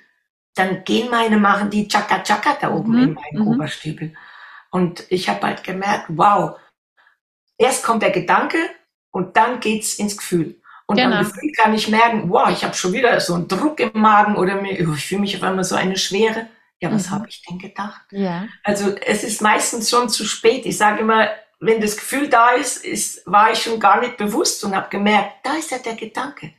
dann 0.55 0.85
gehen 0.85 1.11
meine, 1.11 1.39
machen 1.39 1.71
die 1.71 1.89
Chaka 1.89 2.23
Chaka 2.23 2.59
da 2.61 2.75
oben 2.75 2.93
mhm. 2.93 3.03
in 3.03 3.15
meinen 3.15 3.45
mhm. 3.45 3.49
Oberstübel. 3.49 4.15
Und 4.71 5.05
ich 5.09 5.29
habe 5.29 5.47
halt 5.47 5.65
gemerkt, 5.65 6.07
wow, 6.09 6.59
erst 7.57 7.83
kommt 7.85 8.03
der 8.03 8.11
Gedanke 8.11 8.59
und 9.11 9.37
dann 9.37 9.61
geht's 9.61 9.95
ins 9.95 10.17
Gefühl. 10.17 10.61
Und 10.87 10.97
genau. 10.97 11.17
am 11.17 11.25
Gefühl 11.25 11.53
kann 11.57 11.73
ich 11.73 11.89
merken, 11.89 12.31
wow, 12.31 12.49
ich 12.51 12.65
habe 12.65 12.75
schon 12.75 12.93
wieder 12.93 13.19
so 13.21 13.35
einen 13.35 13.49
Druck 13.49 13.81
im 13.81 14.01
Magen 14.01 14.37
oder 14.37 14.61
mir, 14.61 14.79
ich 14.79 15.07
fühle 15.07 15.21
mich 15.21 15.37
auf 15.37 15.43
einmal 15.43 15.65
so 15.65 15.77
eine 15.77 15.97
Schwere. 15.97 16.49
Ja, 16.81 16.91
was 16.91 17.09
mhm. 17.09 17.11
habe 17.11 17.29
ich 17.29 17.43
denn 17.43 17.59
gedacht? 17.59 18.03
Ja. 18.11 18.49
Also 18.65 18.95
es 18.97 19.23
ist 19.23 19.43
meistens 19.43 19.91
schon 19.91 20.09
zu 20.09 20.25
spät. 20.25 20.65
Ich 20.65 20.79
sage 20.79 21.01
immer, 21.01 21.29
wenn 21.61 21.81
das 21.81 21.97
Gefühl 21.97 22.29
da 22.29 22.51
ist, 22.51 22.85
ist, 22.85 23.23
war 23.27 23.53
ich 23.53 23.63
schon 23.63 23.79
gar 23.79 24.01
nicht 24.01 24.17
bewusst 24.17 24.65
und 24.65 24.75
habe 24.75 24.89
gemerkt, 24.89 25.45
da 25.45 25.55
ist 25.55 25.71
ja 25.71 25.79
der 25.79 25.95
Gedanke. 25.95 26.55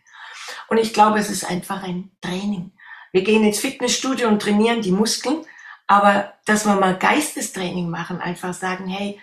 Und 0.67 0.77
ich 0.77 0.93
glaube, 0.93 1.19
es 1.19 1.29
ist 1.29 1.49
einfach 1.49 1.83
ein 1.83 2.11
Training. 2.21 2.71
Wir 3.11 3.23
gehen 3.23 3.43
ins 3.43 3.59
Fitnessstudio 3.59 4.27
und 4.27 4.41
trainieren 4.41 4.81
die 4.81 4.91
Muskeln, 4.91 5.43
aber 5.87 6.33
dass 6.45 6.65
wir 6.65 6.75
mal 6.75 6.97
Geistestraining 6.97 7.89
machen, 7.89 8.21
einfach 8.21 8.53
sagen, 8.53 8.87
hey, 8.87 9.19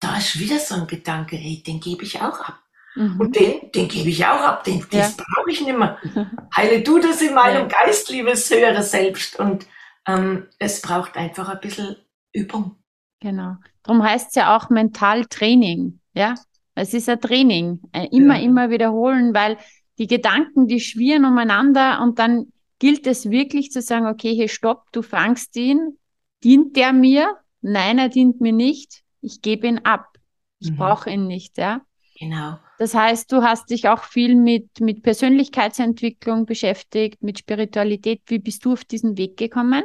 da 0.00 0.18
ist 0.18 0.38
wieder 0.38 0.58
so 0.58 0.74
ein 0.74 0.86
Gedanke, 0.86 1.36
hey, 1.36 1.62
den 1.62 1.80
gebe 1.80 2.02
ich 2.02 2.20
auch 2.20 2.40
ab. 2.40 2.58
Mhm. 2.96 3.20
Und 3.20 3.36
den, 3.36 3.70
den 3.72 3.88
gebe 3.88 4.10
ich 4.10 4.26
auch 4.26 4.40
ab, 4.40 4.64
den, 4.64 4.80
ja. 4.90 5.02
das 5.02 5.16
brauche 5.16 5.50
ich 5.50 5.60
nicht 5.60 5.78
mehr. 5.78 5.96
Heile 6.56 6.82
du 6.82 6.98
das 6.98 7.22
in 7.22 7.34
meinem 7.34 7.68
ja. 7.68 7.84
Geist, 7.84 8.10
liebes 8.10 8.50
höhere 8.50 8.82
Selbst. 8.82 9.38
Und 9.38 9.66
ähm, 10.06 10.46
es 10.58 10.80
braucht 10.82 11.16
einfach 11.16 11.48
ein 11.48 11.60
bisschen 11.60 11.96
Übung. 12.32 12.76
Genau. 13.20 13.56
Darum 13.82 14.02
heißt 14.02 14.28
es 14.28 14.34
ja 14.34 14.56
auch 14.56 14.70
Mentaltraining. 14.70 16.00
Ja, 16.14 16.34
es 16.74 16.94
ist 16.94 17.08
ein 17.08 17.20
Training. 17.20 17.80
Äh, 17.92 18.08
immer, 18.10 18.36
ja. 18.36 18.44
immer 18.44 18.70
wiederholen, 18.70 19.34
weil 19.34 19.58
die 19.98 20.06
Gedanken, 20.06 20.66
die 20.66 20.80
schwirren 20.80 21.24
umeinander 21.24 22.00
und 22.02 22.18
dann 22.18 22.52
gilt 22.78 23.06
es 23.06 23.30
wirklich 23.30 23.70
zu 23.70 23.82
sagen, 23.82 24.06
okay, 24.06 24.34
hier 24.34 24.48
stopp, 24.48 24.90
du 24.92 25.02
fangst 25.02 25.54
ihn. 25.56 25.98
Dient 26.42 26.76
der 26.76 26.92
mir? 26.92 27.36
Nein, 27.60 27.98
er 27.98 28.08
dient 28.08 28.40
mir 28.40 28.52
nicht. 28.52 29.02
Ich 29.20 29.42
gebe 29.42 29.66
ihn 29.66 29.80
ab. 29.80 30.16
Ich 30.58 30.70
mhm. 30.70 30.76
brauche 30.76 31.10
ihn 31.10 31.26
nicht, 31.26 31.58
ja. 31.58 31.82
Genau. 32.18 32.58
Das 32.80 32.94
heißt, 32.94 33.30
du 33.30 33.42
hast 33.42 33.68
dich 33.68 33.90
auch 33.90 34.04
viel 34.04 34.34
mit, 34.34 34.80
mit 34.80 35.02
Persönlichkeitsentwicklung 35.02 36.46
beschäftigt, 36.46 37.22
mit 37.22 37.38
Spiritualität. 37.38 38.22
Wie 38.28 38.38
bist 38.38 38.64
du 38.64 38.72
auf 38.72 38.86
diesen 38.86 39.18
Weg 39.18 39.36
gekommen? 39.36 39.82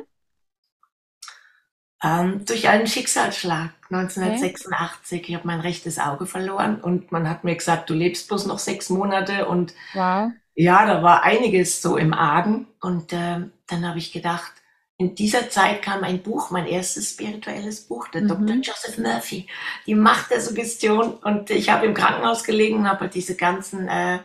Ähm, 2.02 2.46
durch 2.46 2.70
einen 2.70 2.88
Schicksalsschlag 2.88 3.72
1986. 3.92 5.20
Okay. 5.20 5.26
Ich 5.28 5.36
habe 5.36 5.46
mein 5.46 5.60
rechtes 5.60 6.00
Auge 6.00 6.26
verloren 6.26 6.80
und 6.80 7.12
man 7.12 7.30
hat 7.30 7.44
mir 7.44 7.58
gesagt, 7.58 7.90
du 7.90 7.94
lebst 7.94 8.30
bloß 8.30 8.46
noch 8.46 8.60
sechs 8.60 8.90
Monate 8.90 9.50
und 9.50 9.74
wow. 9.94 10.32
ja, 10.54 10.86
da 10.86 11.04
war 11.04 11.24
einiges 11.24 11.82
so 11.82 11.98
im 11.98 12.14
Argen 12.14 12.66
und 12.80 13.12
äh, 13.12 13.42
dann 13.68 13.86
habe 13.86 13.98
ich 13.98 14.14
gedacht, 14.14 14.54
in 14.98 15.14
dieser 15.14 15.50
Zeit 15.50 15.82
kam 15.82 16.04
ein 16.04 16.24
Buch, 16.24 16.52
mein 16.52 16.68
erstes 16.68 17.12
spirituelles 17.12 17.82
Buch, 17.82 18.08
der 18.10 18.22
mhm. 18.22 18.28
Dr. 18.30 18.56
Joseph 18.56 18.98
Murphy, 18.98 19.48
die 19.86 19.96
Macht 19.96 20.32
der 20.32 20.40
Suggestion. 20.40 21.16
Und 21.16 21.50
ich 21.50 21.70
habe 21.70 21.86
im 21.86 21.94
Krankenhaus 21.94 22.44
gelegen 22.44 22.78
und 22.78 22.90
habe 22.90 23.02
halt 23.02 23.14
diese 23.14 23.36
ganzen 23.36 23.88
äh, 23.90 24.20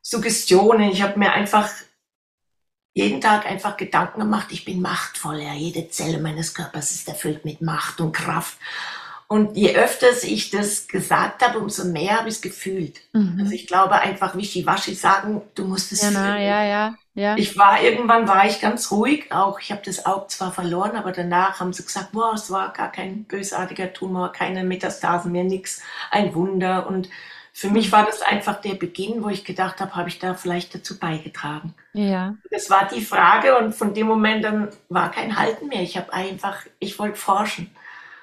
Suggestionen. 0.00 0.90
Ich 0.90 1.02
habe 1.02 1.18
mir 1.18 1.32
einfach 1.32 1.70
jeden 2.94 3.20
Tag 3.20 3.46
einfach 3.46 3.76
Gedanken 3.76 4.20
gemacht, 4.20 4.48
ich 4.50 4.64
bin 4.64 4.82
machtvoll. 4.82 5.40
Ja, 5.40 5.54
jede 5.54 5.88
Zelle 5.88 6.18
meines 6.18 6.52
Körpers 6.52 6.90
ist 6.90 7.08
erfüllt 7.08 7.44
mit 7.44 7.62
Macht 7.62 8.00
und 8.00 8.12
Kraft. 8.12 8.58
Und 9.28 9.56
je 9.56 9.74
öfter 9.74 10.08
ich 10.24 10.50
das 10.50 10.88
gesagt 10.88 11.42
habe, 11.42 11.58
umso 11.58 11.84
mehr 11.84 12.18
habe 12.18 12.28
ich 12.28 12.34
es 12.34 12.42
gefühlt. 12.42 13.00
Mhm. 13.14 13.38
Also 13.40 13.52
ich 13.52 13.66
glaube 13.66 13.94
einfach, 13.94 14.36
wie 14.36 14.44
Shivashi 14.44 14.94
sagen, 14.94 15.40
du 15.54 15.64
musst 15.64 15.90
es 15.92 16.02
ja, 16.02 16.08
fühlen. 16.08 16.42
ja, 16.42 16.64
ja, 16.64 16.94
ja. 17.14 17.36
Ich 17.36 17.58
war, 17.58 17.82
irgendwann 17.82 18.26
war 18.26 18.46
ich 18.46 18.60
ganz 18.60 18.90
ruhig, 18.90 19.30
auch 19.32 19.60
ich 19.60 19.70
habe 19.70 19.82
das 19.84 20.06
Auge 20.06 20.28
zwar 20.28 20.50
verloren, 20.50 20.96
aber 20.96 21.12
danach 21.12 21.60
haben 21.60 21.72
sie 21.72 21.84
gesagt, 21.84 22.12
boah, 22.12 22.32
es 22.34 22.50
war 22.50 22.72
gar 22.72 22.90
kein 22.90 23.24
bösartiger 23.24 23.92
Tumor, 23.92 24.32
keine 24.32 24.64
Metastasen 24.64 25.30
mehr, 25.30 25.44
nix, 25.44 25.82
ein 26.10 26.34
Wunder. 26.34 26.86
Und 26.86 27.10
für 27.52 27.68
mich 27.68 27.92
war 27.92 28.06
das 28.06 28.22
einfach 28.22 28.62
der 28.62 28.74
Beginn, 28.74 29.22
wo 29.22 29.28
ich 29.28 29.44
gedacht 29.44 29.80
habe, 29.80 29.94
habe 29.94 30.08
ich 30.08 30.18
da 30.18 30.32
vielleicht 30.32 30.74
dazu 30.74 30.98
beigetragen. 30.98 31.74
Ja. 31.92 32.34
Das 32.50 32.70
war 32.70 32.88
die 32.88 33.02
Frage 33.02 33.58
und 33.58 33.74
von 33.74 33.92
dem 33.92 34.06
Moment 34.06 34.44
dann 34.44 34.68
war 34.88 35.10
kein 35.10 35.38
Halten 35.38 35.68
mehr. 35.68 35.82
Ich 35.82 35.98
habe 35.98 36.12
einfach, 36.14 36.56
ich 36.78 36.98
wollte 36.98 37.16
forschen. 37.16 37.70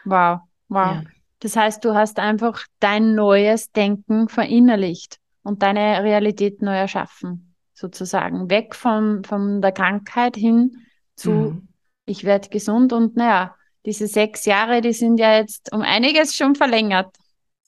Wow. 0.03 0.39
Wow. 0.67 0.95
Ja. 0.95 1.03
Das 1.41 1.55
heißt, 1.55 1.85
du 1.85 1.93
hast 1.93 2.17
einfach 2.17 2.65
dein 2.79 3.13
neues 3.13 3.71
Denken 3.71 4.29
verinnerlicht 4.29 5.19
und 5.43 5.61
deine 5.61 6.03
Realität 6.03 6.61
neu 6.61 6.75
erschaffen, 6.75 7.48
sozusagen. 7.79 8.49
Weg 8.49 8.75
von, 8.75 9.23
von 9.23 9.61
der 9.61 9.71
Krankheit 9.71 10.35
hin 10.35 10.85
zu, 11.15 11.31
mhm. 11.31 11.67
ich 12.05 12.23
werde 12.23 12.49
gesund 12.49 12.93
und 12.93 13.15
naja, 13.15 13.55
diese 13.85 14.07
sechs 14.07 14.45
Jahre, 14.45 14.81
die 14.81 14.93
sind 14.93 15.19
ja 15.19 15.37
jetzt 15.37 15.71
um 15.71 15.81
einiges 15.81 16.35
schon 16.35 16.55
verlängert. 16.55 17.15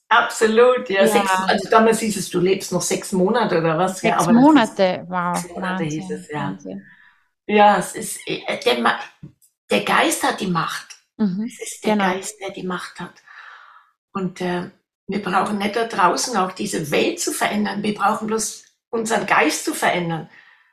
Absolut, 0.08 0.90
ja. 0.90 1.02
ja. 1.02 1.08
Sechs, 1.08 1.30
also 1.46 1.70
damals 1.70 2.00
hieß 2.00 2.18
es, 2.18 2.28
du 2.28 2.38
lebst 2.38 2.70
noch 2.70 2.82
sechs 2.82 3.12
Monate 3.12 3.58
oder 3.58 3.78
was? 3.78 4.00
Sechs 4.00 4.26
ja, 4.26 4.32
Monate, 4.32 5.06
wow. 5.08 5.36
Sechs 5.36 5.54
Monate 5.54 5.84
Wahnsinn, 5.84 6.00
hieß 6.00 6.10
es, 6.10 6.30
ja. 6.30 6.38
Wahnsinn. 6.38 6.82
Ja, 7.46 7.78
es 7.78 7.94
ist, 7.94 8.20
äh, 8.26 8.40
der, 8.64 8.98
der 9.70 9.80
Geist 9.80 10.22
hat 10.22 10.40
die 10.40 10.48
Macht. 10.48 10.96
Mhm. 11.16 11.44
Es 11.46 11.62
ist 11.62 11.84
der 11.84 11.94
genau. 11.94 12.12
Geist, 12.12 12.40
der 12.40 12.50
die 12.50 12.62
Macht 12.62 13.00
hat. 13.00 13.14
Und 14.12 14.42
äh, 14.42 14.70
wir 15.08 15.22
brauchen 15.22 15.58
nicht 15.58 15.76
da 15.76 15.86
draußen 15.86 16.36
auch 16.36 16.52
diese 16.52 16.90
Welt 16.90 17.18
zu 17.18 17.32
verändern. 17.32 17.82
Wir 17.82 17.94
brauchen 17.94 18.26
bloß 18.26 18.64
unseren 18.92 19.26
Geist 19.26 19.64
zu 19.64 19.74
verändern. 19.74 20.28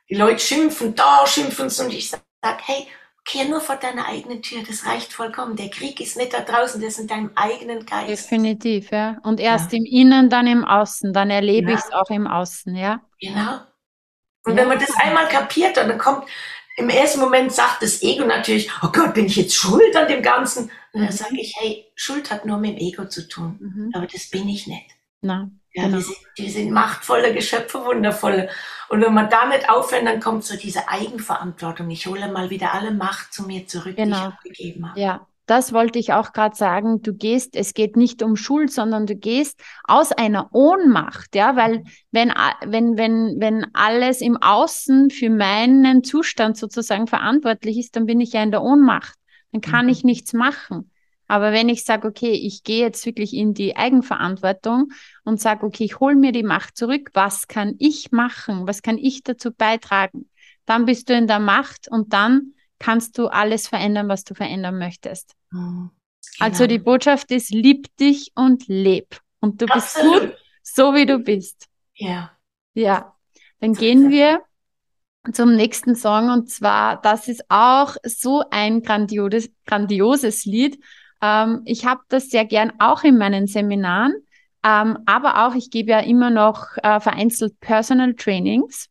Die 0.08 0.14
Leute 0.14 0.38
schimpfen, 0.38 0.94
da 0.94 1.26
schimpfen 1.26 1.70
sie 1.70 1.84
und 1.84 1.92
ich 1.92 2.10
sage, 2.10 2.22
hey, 2.64 2.86
kehr 3.24 3.44
nur 3.46 3.60
vor 3.60 3.76
deiner 3.76 4.06
eigenen 4.06 4.42
Tür, 4.42 4.62
das 4.66 4.86
reicht 4.86 5.12
vollkommen. 5.12 5.56
Der 5.56 5.70
Krieg 5.70 6.00
ist 6.00 6.16
nicht 6.16 6.32
da 6.32 6.40
draußen, 6.40 6.80
das 6.80 6.94
ist 6.94 7.00
in 7.00 7.06
deinem 7.06 7.30
eigenen 7.34 7.86
Geist. 7.86 8.30
Definitiv, 8.30 8.90
ja. 8.90 9.18
Und 9.22 9.40
erst 9.40 9.72
ja. 9.72 9.78
im 9.78 9.84
Innen, 9.84 10.30
dann 10.30 10.46
im 10.46 10.64
Außen, 10.64 11.12
dann 11.12 11.30
erlebe 11.30 11.68
genau. 11.68 11.78
ich 11.78 11.84
es 11.84 11.92
auch 11.92 12.10
im 12.10 12.26
Außen, 12.26 12.74
ja. 12.74 13.00
Genau. 13.20 13.60
Und 14.44 14.52
ja. 14.52 14.56
wenn 14.56 14.68
man 14.68 14.78
das 14.78 14.90
einmal 14.96 15.28
kapiert, 15.28 15.76
dann 15.76 15.96
kommt, 15.98 16.24
im 16.76 16.88
ersten 16.88 17.20
Moment 17.20 17.52
sagt 17.52 17.82
das 17.82 18.02
Ego 18.02 18.24
natürlich, 18.24 18.70
oh 18.82 18.88
Gott, 18.92 19.14
bin 19.14 19.26
ich 19.26 19.36
jetzt 19.36 19.54
schuld 19.54 19.94
an 19.94 20.08
dem 20.08 20.22
Ganzen? 20.22 20.70
Und 20.92 21.02
dann 21.02 21.10
mhm. 21.10 21.16
sage 21.16 21.40
ich, 21.40 21.54
hey, 21.58 21.86
Schuld 21.94 22.30
hat 22.30 22.46
nur 22.46 22.58
mit 22.58 22.72
dem 22.72 22.78
Ego 22.78 23.06
zu 23.06 23.28
tun. 23.28 23.58
Mhm. 23.60 23.90
Aber 23.94 24.06
das 24.06 24.28
bin 24.30 24.48
ich 24.48 24.66
nicht. 24.66 24.90
Na, 25.20 25.50
ja, 25.72 25.84
genau. 25.84 25.96
wir, 25.96 26.02
sind, 26.02 26.16
wir 26.36 26.50
sind 26.50 26.70
machtvolle 26.72 27.32
Geschöpfe, 27.32 27.84
wundervolle. 27.84 28.48
Und 28.88 29.02
wenn 29.02 29.14
man 29.14 29.30
da 29.30 29.46
nicht 29.46 29.70
aufhört, 29.70 30.04
dann 30.04 30.20
kommt 30.20 30.44
so 30.44 30.56
diese 30.56 30.88
Eigenverantwortung. 30.88 31.88
Ich 31.90 32.06
hole 32.06 32.30
mal 32.32 32.50
wieder 32.50 32.74
alle 32.74 32.90
Macht 32.90 33.32
zu 33.32 33.44
mir 33.44 33.66
zurück, 33.66 33.96
genau. 33.96 34.16
die 34.16 34.22
ich 34.22 34.34
abgegeben 34.34 34.88
habe. 34.88 35.00
Ja, 35.00 35.26
das 35.46 35.72
wollte 35.72 35.98
ich 35.98 36.12
auch 36.12 36.32
gerade 36.32 36.56
sagen. 36.56 37.02
Du 37.02 37.12
gehst, 37.12 37.56
es 37.56 37.74
geht 37.74 37.96
nicht 37.96 38.22
um 38.22 38.36
Schuld, 38.36 38.72
sondern 38.72 39.06
du 39.06 39.14
gehst 39.16 39.60
aus 39.84 40.12
einer 40.12 40.48
Ohnmacht, 40.52 41.34
ja, 41.34 41.56
weil 41.56 41.82
wenn, 42.12 42.32
wenn, 42.66 42.96
wenn, 42.96 43.40
wenn 43.40 43.66
alles 43.74 44.20
im 44.20 44.36
Außen 44.36 45.10
für 45.10 45.30
meinen 45.30 46.04
Zustand 46.04 46.56
sozusagen 46.56 47.06
verantwortlich 47.06 47.78
ist, 47.78 47.96
dann 47.96 48.06
bin 48.06 48.20
ich 48.20 48.32
ja 48.32 48.42
in 48.42 48.52
der 48.52 48.62
Ohnmacht. 48.62 49.14
Dann 49.52 49.60
kann 49.60 49.86
mhm. 49.86 49.92
ich 49.92 50.04
nichts 50.04 50.32
machen. 50.32 50.90
Aber 51.30 51.52
wenn 51.52 51.68
ich 51.68 51.84
sage, 51.84 52.08
okay, 52.08 52.32
ich 52.32 52.64
gehe 52.64 52.80
jetzt 52.80 53.06
wirklich 53.06 53.34
in 53.34 53.54
die 53.54 53.76
Eigenverantwortung 53.76 54.88
und 55.22 55.40
sage, 55.40 55.64
okay, 55.64 55.84
ich 55.84 56.00
hole 56.00 56.16
mir 56.16 56.32
die 56.32 56.42
Macht 56.42 56.76
zurück, 56.76 57.10
was 57.14 57.46
kann 57.46 57.76
ich 57.78 58.10
machen? 58.10 58.66
Was 58.66 58.82
kann 58.82 58.98
ich 58.98 59.22
dazu 59.22 59.52
beitragen? 59.52 60.28
Dann 60.66 60.86
bist 60.86 61.08
du 61.08 61.14
in 61.14 61.28
der 61.28 61.38
Macht 61.38 61.86
und 61.88 62.12
dann 62.12 62.54
kannst 62.80 63.16
du 63.16 63.28
alles 63.28 63.68
verändern, 63.68 64.08
was 64.08 64.24
du 64.24 64.34
verändern 64.34 64.76
möchtest. 64.76 65.36
Mhm. 65.52 65.92
Also 66.40 66.66
die 66.66 66.80
Botschaft 66.80 67.30
ist, 67.30 67.50
lieb 67.50 67.96
dich 67.98 68.32
und 68.34 68.66
leb. 68.66 69.20
Und 69.38 69.62
du 69.62 69.66
Absolut. 69.66 70.12
bist 70.12 70.32
gut, 70.32 70.38
so 70.64 70.94
wie 70.94 71.06
du 71.06 71.20
bist. 71.20 71.68
Ja. 71.94 72.32
Ja. 72.74 73.14
Dann 73.60 73.74
gehen 73.74 74.10
wir 74.10 74.42
zum 75.32 75.54
nächsten 75.54 75.94
Song 75.94 76.28
und 76.30 76.50
zwar, 76.50 77.00
das 77.00 77.28
ist 77.28 77.44
auch 77.48 77.94
so 78.02 78.42
ein 78.50 78.82
grandioses, 78.82 79.48
grandioses 79.64 80.44
Lied 80.44 80.82
Ähm, 81.22 81.62
ich 81.64 81.86
habe 81.86 82.00
das 82.08 82.30
sehr 82.30 82.44
gern 82.44 82.72
auch 82.78 83.04
in 83.04 83.18
meinen 83.18 83.46
Seminaren, 83.46 84.14
ähm, 84.64 84.98
aber 85.06 85.46
auch 85.46 85.54
ich 85.54 85.70
gebe 85.70 85.90
ja 85.90 86.00
immer 86.00 86.30
noch 86.30 86.76
äh, 86.82 87.00
vereinzelt 87.00 87.58
Personal 87.60 88.14
Trainings 88.14 88.88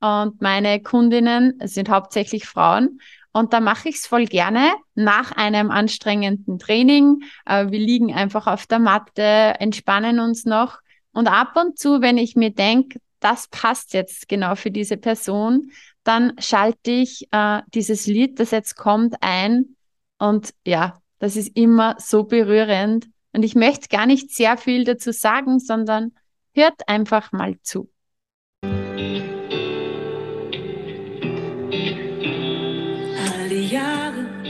und 0.00 0.40
meine 0.42 0.80
Kundinnen 0.82 1.58
sind 1.64 1.88
hauptsächlich 1.88 2.46
Frauen. 2.46 3.00
Und 3.32 3.52
da 3.52 3.60
mache 3.60 3.90
ich 3.90 3.96
es 3.96 4.06
voll 4.06 4.24
gerne 4.24 4.72
nach 4.94 5.32
einem 5.32 5.70
anstrengenden 5.70 6.58
Training. 6.58 7.22
Äh, 7.44 7.70
wir 7.70 7.78
liegen 7.78 8.14
einfach 8.14 8.46
auf 8.46 8.66
der 8.66 8.78
Matte, 8.78 9.22
entspannen 9.22 10.20
uns 10.20 10.44
noch. 10.46 10.78
Und 11.12 11.28
ab 11.28 11.54
und 11.56 11.78
zu, 11.78 12.00
wenn 12.00 12.18
ich 12.18 12.36
mir 12.36 12.50
denke, 12.50 12.98
das 13.20 13.48
passt 13.48 13.92
jetzt 13.94 14.28
genau 14.28 14.54
für 14.54 14.70
diese 14.70 14.96
Person, 14.96 15.70
dann 16.04 16.34
schalte 16.38 16.90
ich 16.90 17.28
äh, 17.30 17.62
dieses 17.74 18.06
Lied, 18.06 18.38
das 18.38 18.52
jetzt 18.52 18.76
kommt, 18.76 19.16
ein. 19.20 19.76
Und 20.18 20.54
ja, 20.66 20.98
das 21.18 21.36
ist 21.36 21.56
immer 21.56 21.96
so 21.98 22.24
berührend. 22.24 23.08
Und 23.32 23.42
ich 23.42 23.54
möchte 23.54 23.88
gar 23.88 24.06
nicht 24.06 24.30
sehr 24.30 24.56
viel 24.56 24.84
dazu 24.84 25.12
sagen, 25.12 25.58
sondern 25.58 26.12
hört 26.54 26.88
einfach 26.88 27.32
mal 27.32 27.56
zu. 27.62 27.90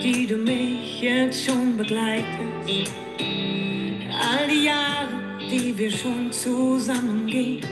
die 0.06 0.26
du 0.26 0.36
mich 0.36 1.00
jetzt 1.00 1.44
schon 1.44 1.76
begleitest. 1.76 2.92
All 3.18 4.48
die 4.48 4.64
Jahre, 4.64 5.18
die 5.50 5.76
wir 5.76 5.90
schon 5.90 6.30
zusammen 6.30 7.26
gehen, 7.26 7.64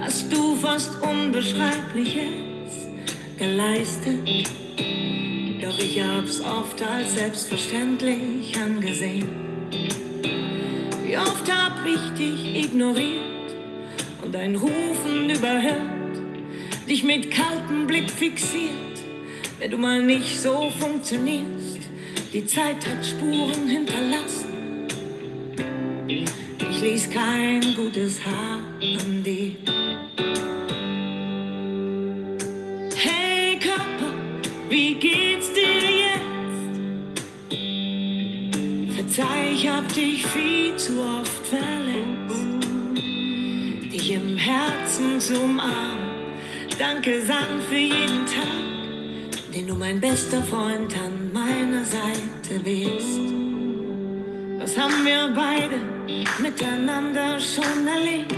hast 0.00 0.32
du 0.32 0.56
fast 0.56 1.00
Unbeschreibliches 1.00 2.88
geleistet. 3.38 4.18
Doch 5.64 5.78
ich 5.78 6.00
hab's 6.00 6.40
oft 6.40 6.82
als 6.82 7.14
selbstverständlich 7.14 8.56
angesehen. 8.56 9.28
Wie 11.04 11.16
oft 11.16 11.50
hab 11.50 11.86
ich 11.86 12.18
dich 12.18 12.64
ignoriert 12.64 13.54
und 14.22 14.34
dein 14.34 14.56
Rufen 14.56 15.30
überhört, 15.30 16.16
dich 16.88 17.02
mit 17.02 17.30
kaltem 17.30 17.86
Blick 17.86 18.10
fixiert 18.10 18.84
wenn 19.64 19.70
du 19.70 19.78
mal 19.78 20.02
nicht 20.02 20.40
so 20.40 20.70
funktionierst. 20.78 21.78
Die 22.34 22.44
Zeit 22.44 22.86
hat 22.86 23.06
Spuren 23.06 23.66
hinterlassen. 23.66 24.88
Ich 26.06 26.80
ließ 26.82 27.08
kein 27.10 27.62
gutes 27.74 28.20
Haar 28.24 28.58
an 28.80 29.22
dir. 29.22 29.56
Wie 34.74 34.94
geht's 34.94 35.52
dir 35.52 35.80
jetzt? 36.04 36.74
Verzeih, 38.96 39.52
ich 39.54 39.68
hab 39.68 39.86
dich 39.94 40.26
viel 40.26 40.76
zu 40.76 40.92
oft 41.00 41.46
verletzt. 41.46 42.44
Dich 43.92 44.10
im 44.12 44.36
Herzen 44.36 45.20
zum 45.20 45.60
Arm. 45.60 45.98
Danke, 46.76 47.22
Sand 47.22 47.62
für 47.68 47.76
jeden 47.76 48.26
Tag 48.26 48.64
den 49.54 49.68
du 49.68 49.74
mein 49.76 50.00
bester 50.00 50.42
Freund 50.42 50.92
an 50.98 51.32
meiner 51.32 51.84
Seite 51.84 52.58
bist. 52.64 53.20
Was 54.58 54.76
haben 54.76 55.04
wir 55.04 55.32
beide 55.32 55.78
miteinander 56.42 57.38
schon 57.38 57.86
erlebt? 57.86 58.34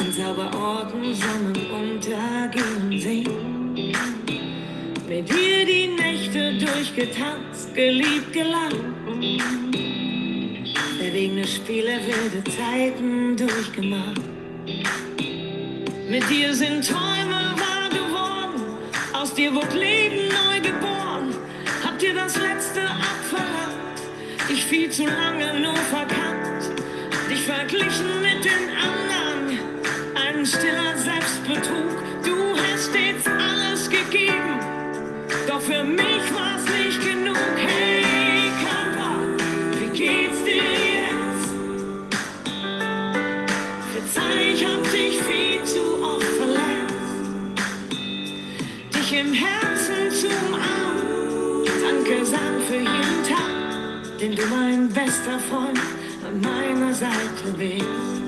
An 0.00 0.10
Sauberorten 0.10 1.14
Sonnenuntergehen 1.14 2.98
sehen. 2.98 3.63
Mit 5.08 5.28
dir 5.28 5.66
die 5.66 5.88
Nächte 5.88 6.54
durchgetanzt, 6.58 7.74
geliebt, 7.74 8.32
gelacht. 8.32 8.76
Verwegene 10.98 11.46
Spiele, 11.46 12.00
wilde 12.06 12.50
Zeiten 12.50 13.36
durchgemacht. 13.36 14.22
Mit 16.08 16.30
dir 16.30 16.54
sind 16.54 16.86
Träume 16.86 17.54
aus 19.24 19.32
dir 19.32 19.54
wurde 19.54 19.78
Leben 19.78 20.28
neu 20.28 20.60
geboren. 20.60 21.34
Habt 21.82 22.02
ihr 22.02 22.12
das 22.12 22.36
letzte 22.36 22.82
abverlangt? 22.82 23.98
Dich 24.50 24.62
viel 24.62 24.90
zu 24.90 25.06
lange 25.06 25.60
nur 25.60 25.76
verkannt. 25.76 26.70
Dich 27.30 27.40
verglichen 27.40 28.20
mit 28.20 28.44
den 28.44 28.68
anderen. 28.76 29.58
Ein 30.14 30.44
stiller 30.44 30.94
Selbstbetrug. 30.98 32.02
Du 32.22 32.54
hast 32.54 32.90
stets 32.90 33.26
alles 33.26 33.88
gegeben. 33.88 34.73
Doch 35.46 35.60
für 35.60 35.84
mich 35.84 36.24
war's 36.34 36.64
nicht 36.64 37.00
genug. 37.00 37.36
Hey, 37.56 38.50
Körper, 38.64 39.14
wie 39.78 39.98
geht's 39.98 40.42
dir 40.44 40.54
jetzt? 40.54 41.48
Verzeih, 43.92 44.52
ich 44.54 44.64
hab 44.64 44.82
dich 44.90 45.22
viel 45.22 45.62
zu 45.64 46.02
oft 46.02 46.34
im 49.20 49.32
Herzen 49.32 50.10
zum 50.10 50.54
Arm. 50.54 51.64
Danke, 51.82 52.24
Sam, 52.26 52.60
für 52.66 52.76
jeden 52.76 53.22
Tag, 53.28 54.18
den 54.18 54.34
du 54.34 54.42
mein 54.46 54.88
bester 54.88 55.38
Freund 55.38 55.78
an 56.26 56.40
meiner 56.40 56.92
Seite 56.92 57.52
bist. 57.56 58.23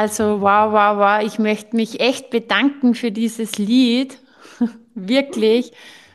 Also 0.00 0.40
wow, 0.40 0.72
wow, 0.72 0.96
wow. 0.96 1.22
Ich 1.22 1.38
möchte 1.38 1.76
mich 1.76 2.00
echt 2.00 2.30
bedanken 2.30 2.94
für 2.94 3.12
dieses 3.12 3.58
Lied. 3.58 4.16
Wirklich, 4.94 5.72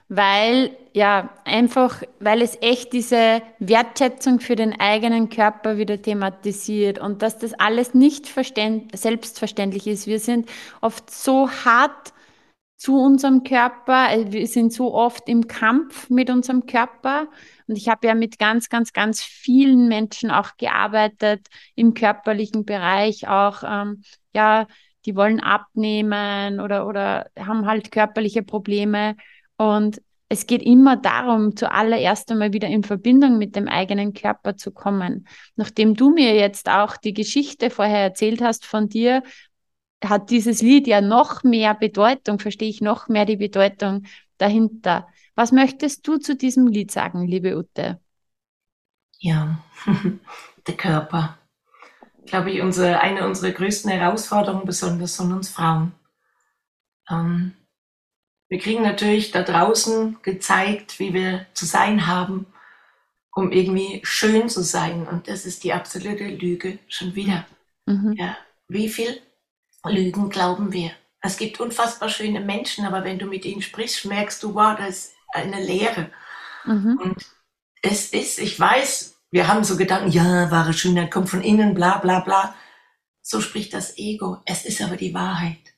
weil 0.09 0.71
ja, 0.93 1.29
einfach, 1.43 2.01
weil 2.19 2.41
es 2.41 2.57
echt 2.61 2.93
diese 2.93 3.43
Wertschätzung 3.59 4.39
für 4.39 4.55
den 4.55 4.79
eigenen 4.79 5.29
Körper 5.29 5.77
wieder 5.77 6.01
thematisiert 6.01 6.97
und 6.97 7.21
dass 7.21 7.37
das 7.37 7.53
alles 7.53 7.93
nicht 7.93 8.25
selbstverständlich 8.25 9.85
ist. 9.85 10.07
Wir 10.07 10.19
sind 10.19 10.49
oft 10.81 11.11
so 11.11 11.47
hart 11.47 12.13
zu 12.77 12.99
unserem 12.99 13.43
Körper. 13.43 14.11
Äh, 14.11 14.31
wir 14.31 14.47
sind 14.47 14.73
so 14.73 14.93
oft 14.93 15.27
im 15.29 15.47
Kampf 15.47 16.09
mit 16.09 16.29
unserem 16.29 16.65
Körper. 16.65 17.27
Und 17.67 17.77
ich 17.77 17.89
habe 17.89 18.07
ja 18.07 18.15
mit 18.15 18.39
ganz, 18.39 18.69
ganz, 18.69 18.93
ganz 18.93 19.21
vielen 19.21 19.87
Menschen 19.87 20.31
auch 20.31 20.57
gearbeitet 20.57 21.47
im 21.75 21.93
körperlichen 21.93 22.65
Bereich, 22.65 23.27
auch, 23.27 23.63
ähm, 23.65 24.03
ja, 24.33 24.67
die 25.05 25.15
wollen 25.15 25.39
abnehmen 25.39 26.59
oder, 26.59 26.87
oder 26.87 27.29
haben 27.37 27.67
halt 27.67 27.91
körperliche 27.91 28.43
Probleme. 28.43 29.15
Und 29.57 30.01
es 30.27 30.47
geht 30.47 30.63
immer 30.63 30.97
darum, 30.97 31.55
zuallererst 31.55 32.31
einmal 32.31 32.51
wieder 32.51 32.67
in 32.67 32.83
Verbindung 32.83 33.37
mit 33.37 33.55
dem 33.55 33.67
eigenen 33.67 34.13
Körper 34.13 34.57
zu 34.57 34.71
kommen. 34.71 35.27
Nachdem 35.55 35.93
du 35.93 36.09
mir 36.09 36.35
jetzt 36.35 36.67
auch 36.69 36.97
die 36.97 37.13
Geschichte 37.13 37.69
vorher 37.69 37.99
erzählt 37.99 38.41
hast 38.41 38.65
von 38.65 38.89
dir, 38.89 39.21
hat 40.09 40.29
dieses 40.29 40.61
Lied 40.61 40.87
ja 40.87 41.01
noch 41.01 41.43
mehr 41.43 41.73
Bedeutung, 41.73 42.39
verstehe 42.39 42.69
ich 42.69 42.81
noch 42.81 43.07
mehr 43.07 43.25
die 43.25 43.37
Bedeutung 43.37 44.05
dahinter. 44.37 45.07
Was 45.35 45.51
möchtest 45.51 46.07
du 46.07 46.17
zu 46.17 46.35
diesem 46.35 46.67
Lied 46.67 46.91
sagen, 46.91 47.27
liebe 47.27 47.57
Ute? 47.57 47.99
Ja, 49.19 49.63
der 50.67 50.77
Körper. 50.77 51.37
glaube 52.25 52.51
ich, 52.51 52.61
unsere, 52.61 53.01
eine 53.01 53.27
unserer 53.27 53.51
größten 53.51 53.91
Herausforderungen, 53.91 54.65
besonders 54.65 55.15
von 55.15 55.31
uns 55.33 55.49
Frauen. 55.49 55.93
Ähm, 57.09 57.53
wir 58.49 58.59
kriegen 58.59 58.83
natürlich 58.83 59.31
da 59.31 59.43
draußen 59.43 60.17
gezeigt, 60.21 60.99
wie 60.99 61.13
wir 61.13 61.45
zu 61.53 61.65
sein 61.65 62.07
haben, 62.07 62.47
um 63.31 63.51
irgendwie 63.51 64.01
schön 64.03 64.49
zu 64.49 64.63
sein. 64.63 65.07
Und 65.07 65.27
das 65.27 65.45
ist 65.45 65.63
die 65.63 65.73
absolute 65.73 66.25
Lüge 66.27 66.79
schon 66.87 67.15
wieder. 67.15 67.45
Mhm. 67.85 68.13
Ja, 68.17 68.37
wie 68.67 68.89
viel 68.89 69.21
Lügen 69.89 70.29
glauben 70.29 70.71
wir? 70.71 70.91
Es 71.21 71.37
gibt 71.37 71.59
unfassbar 71.59 72.09
schöne 72.09 72.39
Menschen, 72.39 72.85
aber 72.85 73.03
wenn 73.03 73.19
du 73.19 73.25
mit 73.25 73.45
ihnen 73.45 73.61
sprichst, 73.61 74.05
merkst 74.05 74.43
du, 74.43 74.53
wow, 74.53 74.75
das 74.77 74.89
ist 74.89 75.13
eine 75.33 75.63
Leere. 75.63 76.11
Mhm. 76.65 76.99
Und 77.01 77.25
es 77.81 78.09
ist, 78.09 78.39
ich 78.39 78.59
weiß, 78.59 79.19
wir 79.31 79.47
haben 79.47 79.63
so 79.63 79.75
Gedanken, 79.75 80.11
ja, 80.11 80.49
wahre 80.51 80.73
Schönheit 80.73 81.11
kommt 81.11 81.29
von 81.29 81.41
innen, 81.41 81.73
bla 81.73 81.97
bla 81.97 82.19
bla. 82.19 82.55
So 83.21 83.41
spricht 83.41 83.73
das 83.73 83.97
Ego. 83.97 84.37
Es 84.45 84.65
ist 84.65 84.81
aber 84.81 84.97
die 84.97 85.13
Wahrheit. 85.13 85.73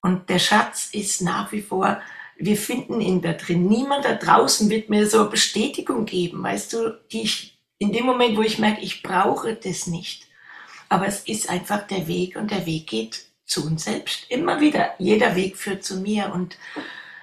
Und 0.00 0.30
der 0.30 0.38
Schatz 0.38 0.88
ist 0.92 1.20
nach 1.20 1.52
wie 1.52 1.62
vor, 1.62 2.00
wir 2.38 2.56
finden 2.56 3.00
ihn 3.00 3.22
da 3.22 3.32
drin. 3.32 3.66
Niemand 3.66 4.04
da 4.04 4.14
draußen 4.14 4.70
wird 4.70 4.88
mir 4.88 5.06
so 5.06 5.20
eine 5.20 5.30
Bestätigung 5.30 6.04
geben, 6.04 6.42
weißt 6.42 6.72
du, 6.72 7.00
die 7.10 7.22
ich 7.22 7.58
in 7.78 7.92
dem 7.92 8.06
Moment, 8.06 8.36
wo 8.36 8.42
ich 8.42 8.58
merke, 8.58 8.80
ich 8.80 9.02
brauche 9.02 9.54
das 9.54 9.86
nicht. 9.86 10.25
Aber 10.88 11.06
es 11.06 11.20
ist 11.20 11.50
einfach 11.50 11.86
der 11.86 12.06
Weg 12.06 12.36
und 12.36 12.50
der 12.50 12.66
Weg 12.66 12.86
geht 12.86 13.26
zu 13.44 13.64
uns 13.66 13.84
selbst. 13.84 14.30
Immer 14.30 14.60
wieder. 14.60 14.90
Jeder 14.98 15.36
Weg 15.36 15.56
führt 15.56 15.84
zu 15.84 16.00
mir. 16.00 16.32
Und 16.32 16.56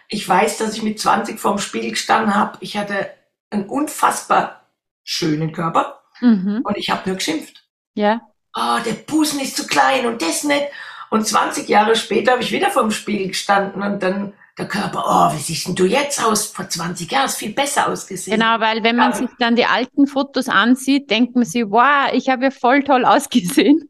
ich 0.07 0.27
weiß, 0.27 0.57
dass 0.57 0.75
ich 0.75 0.83
mit 0.83 0.99
20 0.99 1.39
vorm 1.39 1.59
Spiegel 1.59 1.91
gestanden 1.91 2.35
habe. 2.35 2.57
Ich 2.61 2.77
hatte 2.77 3.11
einen 3.49 3.67
unfassbar 3.69 4.67
schönen 5.03 5.51
Körper 5.51 6.01
mhm. 6.21 6.61
und 6.63 6.77
ich 6.77 6.89
habe 6.89 7.07
nur 7.07 7.17
geschimpft. 7.17 7.63
Ja. 7.93 8.21
Oh, 8.55 8.77
der 8.85 8.93
Busen 8.93 9.39
ist 9.39 9.55
zu 9.55 9.67
klein 9.67 10.05
und 10.05 10.21
das 10.21 10.43
nicht. 10.43 10.67
Und 11.09 11.27
20 11.27 11.67
Jahre 11.69 11.95
später 11.95 12.33
habe 12.33 12.43
ich 12.43 12.51
wieder 12.51 12.71
vorm 12.71 12.91
Spiegel 12.91 13.27
gestanden 13.27 13.81
und 13.83 14.01
dann 14.01 14.33
der 14.57 14.67
Körper, 14.67 15.03
oh, 15.05 15.35
wie 15.35 15.41
siehst 15.41 15.67
denn 15.67 15.75
du 15.75 15.85
jetzt 15.85 16.23
aus? 16.23 16.47
Vor 16.47 16.69
20 16.69 17.11
Jahren 17.11 17.25
ist 17.25 17.37
viel 17.37 17.53
besser 17.53 17.87
ausgesehen. 17.87 18.39
Genau, 18.39 18.59
weil 18.59 18.83
wenn 18.83 18.95
man 18.95 19.11
ja. 19.11 19.17
sich 19.17 19.29
dann 19.39 19.55
die 19.55 19.65
alten 19.65 20.07
Fotos 20.07 20.47
ansieht, 20.47 21.09
denkt 21.09 21.35
man 21.35 21.45
sich, 21.45 21.63
wow, 21.67 22.11
ich 22.13 22.29
habe 22.29 22.45
ja 22.45 22.51
voll 22.51 22.83
toll 22.83 23.05
ausgesehen. 23.05 23.89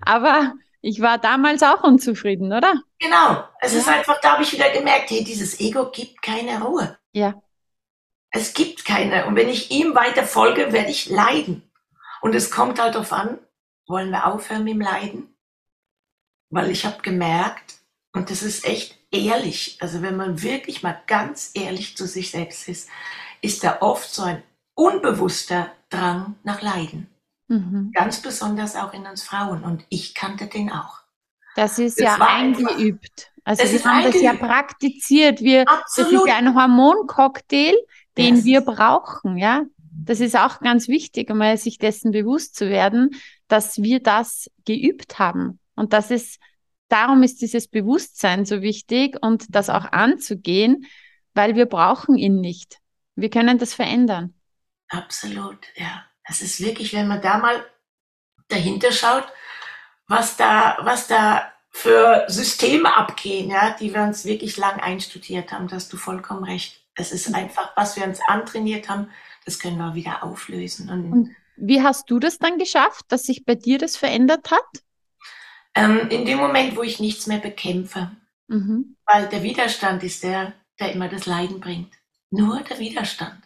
Aber 0.00 0.54
ich 0.80 1.00
war 1.00 1.18
damals 1.18 1.62
auch 1.62 1.82
unzufrieden, 1.82 2.52
oder? 2.52 2.74
Genau. 2.98 3.44
Es 3.60 3.74
ja. 3.74 3.80
ist 3.80 3.88
einfach, 3.88 4.18
da 4.20 4.32
habe 4.32 4.42
ich 4.42 4.52
wieder 4.52 4.70
gemerkt, 4.70 5.10
hey, 5.10 5.22
dieses 5.22 5.60
Ego 5.60 5.90
gibt 5.90 6.22
keine 6.22 6.62
Ruhe. 6.62 6.98
Ja. 7.12 7.34
Es 8.30 8.54
gibt 8.54 8.84
keine. 8.84 9.26
Und 9.26 9.36
wenn 9.36 9.48
ich 9.48 9.70
ihm 9.70 9.94
weiter 9.94 10.24
folge, 10.24 10.72
werde 10.72 10.90
ich 10.90 11.10
leiden. 11.10 11.70
Und 12.22 12.34
es 12.34 12.50
kommt 12.50 12.80
halt 12.80 12.94
darauf 12.94 13.12
an, 13.12 13.38
wollen 13.86 14.10
wir 14.10 14.26
aufhören 14.26 14.64
mit 14.64 14.74
dem 14.74 14.80
Leiden? 14.80 15.30
weil 16.50 16.70
ich 16.70 16.84
habe 16.84 17.00
gemerkt, 17.02 17.76
und 18.12 18.30
das 18.30 18.42
ist 18.42 18.64
echt 18.64 18.98
ehrlich, 19.12 19.76
also 19.80 20.02
wenn 20.02 20.16
man 20.16 20.42
wirklich 20.42 20.82
mal 20.82 21.00
ganz 21.06 21.50
ehrlich 21.54 21.96
zu 21.96 22.06
sich 22.06 22.30
selbst 22.30 22.68
ist, 22.68 22.88
ist 23.40 23.64
da 23.64 23.78
oft 23.80 24.12
so 24.12 24.22
ein 24.22 24.42
unbewusster 24.74 25.70
Drang 25.88 26.36
nach 26.44 26.62
Leiden. 26.62 27.08
Mhm. 27.48 27.90
Ganz 27.92 28.22
besonders 28.22 28.76
auch 28.76 28.94
in 28.94 29.06
uns 29.06 29.24
Frauen. 29.24 29.64
Und 29.64 29.84
ich 29.88 30.14
kannte 30.14 30.46
den 30.46 30.70
auch. 30.70 31.00
Das 31.56 31.78
ist 31.78 31.98
das 31.98 32.04
ja 32.04 32.16
eingeübt. 32.16 33.32
Also 33.44 33.64
wir 33.64 33.84
haben 33.84 34.04
eingeübt. 34.04 34.14
das 34.14 34.22
ja 34.22 34.34
praktiziert. 34.34 35.40
Wir, 35.40 35.64
das 35.64 35.98
ist 35.98 36.26
ja 36.26 36.36
ein 36.36 36.54
Hormoncocktail, 36.54 37.74
den 38.16 38.36
yes. 38.36 38.44
wir 38.44 38.60
brauchen, 38.60 39.36
ja. 39.36 39.64
Das 40.02 40.20
ist 40.20 40.36
auch 40.36 40.60
ganz 40.60 40.88
wichtig, 40.88 41.30
um 41.30 41.42
sich 41.56 41.78
dessen 41.78 42.12
bewusst 42.12 42.54
zu 42.54 42.68
werden, 42.70 43.10
dass 43.48 43.82
wir 43.82 44.00
das 44.00 44.48
geübt 44.64 45.18
haben. 45.18 45.58
Und 45.74 45.92
das 45.92 46.10
ist, 46.10 46.38
darum 46.90 47.22
ist 47.22 47.40
dieses 47.40 47.68
Bewusstsein 47.68 48.44
so 48.44 48.62
wichtig 48.62 49.16
und 49.22 49.46
das 49.54 49.70
auch 49.70 49.84
anzugehen, 49.92 50.86
weil 51.34 51.54
wir 51.54 51.66
brauchen 51.66 52.16
ihn 52.16 52.40
nicht. 52.40 52.78
Wir 53.14 53.30
können 53.30 53.58
das 53.58 53.74
verändern. 53.74 54.34
Absolut, 54.88 55.58
ja. 55.76 56.04
Es 56.24 56.42
ist 56.42 56.60
wirklich, 56.60 56.92
wenn 56.92 57.08
man 57.08 57.22
da 57.22 57.38
mal 57.38 57.64
dahinter 58.48 58.92
schaut, 58.92 59.26
was 60.06 60.36
da, 60.36 60.78
was 60.82 61.06
da 61.06 61.52
für 61.70 62.24
Systeme 62.28 62.96
abgehen, 62.96 63.50
ja, 63.50 63.76
die 63.78 63.94
wir 63.94 64.02
uns 64.02 64.24
wirklich 64.24 64.56
lang 64.56 64.80
einstudiert 64.80 65.52
haben, 65.52 65.68
da 65.68 65.76
hast 65.76 65.92
du 65.92 65.96
vollkommen 65.96 66.44
recht. 66.44 66.80
Es 66.94 67.12
ist 67.12 67.32
einfach, 67.34 67.72
was 67.76 67.96
wir 67.96 68.04
uns 68.04 68.20
antrainiert 68.26 68.88
haben, 68.88 69.08
das 69.44 69.58
können 69.58 69.78
wir 69.78 69.94
wieder 69.94 70.24
auflösen. 70.24 70.90
Und, 70.90 71.12
und 71.12 71.36
wie 71.56 71.82
hast 71.82 72.10
du 72.10 72.18
das 72.18 72.38
dann 72.38 72.58
geschafft, 72.58 73.06
dass 73.08 73.22
sich 73.22 73.44
bei 73.44 73.54
dir 73.54 73.78
das 73.78 73.96
verändert 73.96 74.50
hat? 74.50 74.82
Ähm, 75.74 76.08
in 76.08 76.24
dem 76.24 76.38
Moment, 76.38 76.76
wo 76.76 76.82
ich 76.82 77.00
nichts 77.00 77.26
mehr 77.26 77.38
bekämpfe. 77.38 78.10
Mhm. 78.48 78.96
Weil 79.06 79.28
der 79.28 79.42
Widerstand 79.42 80.02
ist 80.02 80.22
der, 80.22 80.52
der 80.78 80.92
immer 80.92 81.08
das 81.08 81.26
Leiden 81.26 81.60
bringt. 81.60 81.92
Nur 82.30 82.60
der 82.60 82.78
Widerstand. 82.78 83.38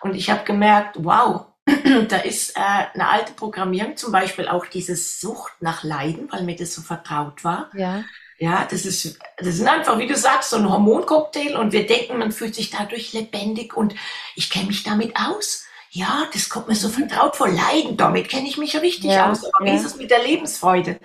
Und 0.00 0.14
ich 0.14 0.30
habe 0.30 0.44
gemerkt, 0.44 0.96
wow, 1.00 1.46
da 2.08 2.18
ist 2.18 2.56
äh, 2.56 2.60
eine 2.60 3.08
alte 3.08 3.32
Programmierung, 3.32 3.96
zum 3.96 4.12
Beispiel 4.12 4.48
auch 4.48 4.66
diese 4.66 4.94
Sucht 4.94 5.52
nach 5.60 5.82
Leiden, 5.82 6.30
weil 6.30 6.44
mir 6.44 6.56
das 6.56 6.74
so 6.74 6.82
vertraut 6.82 7.44
war. 7.44 7.70
Ja. 7.74 8.04
Ja, 8.38 8.66
das 8.70 8.84
ist, 8.84 9.18
das 9.38 9.56
sind 9.56 9.66
einfach, 9.66 9.98
wie 9.98 10.06
du 10.06 10.14
sagst, 10.14 10.50
so 10.50 10.56
ein 10.56 10.68
Hormoncocktail 10.68 11.56
und 11.56 11.72
wir 11.72 11.86
denken, 11.86 12.18
man 12.18 12.32
fühlt 12.32 12.54
sich 12.54 12.70
dadurch 12.70 13.14
lebendig 13.14 13.74
und 13.74 13.94
ich 14.34 14.50
kenne 14.50 14.66
mich 14.66 14.82
damit 14.82 15.16
aus. 15.16 15.64
Ja, 15.90 16.28
das 16.34 16.50
kommt 16.50 16.68
mir 16.68 16.74
so 16.74 16.90
vertraut 16.90 17.34
vor. 17.34 17.48
Leiden, 17.48 17.96
damit 17.96 18.28
kenne 18.28 18.46
ich 18.46 18.58
mich 18.58 18.76
richtig 18.82 19.12
ja, 19.12 19.30
aus. 19.30 19.42
Aber 19.44 19.66
ja. 19.66 19.72
wie 19.72 19.76
ist 19.76 19.86
es 19.86 19.96
mit 19.96 20.10
der 20.10 20.22
Lebensfreude? 20.22 21.00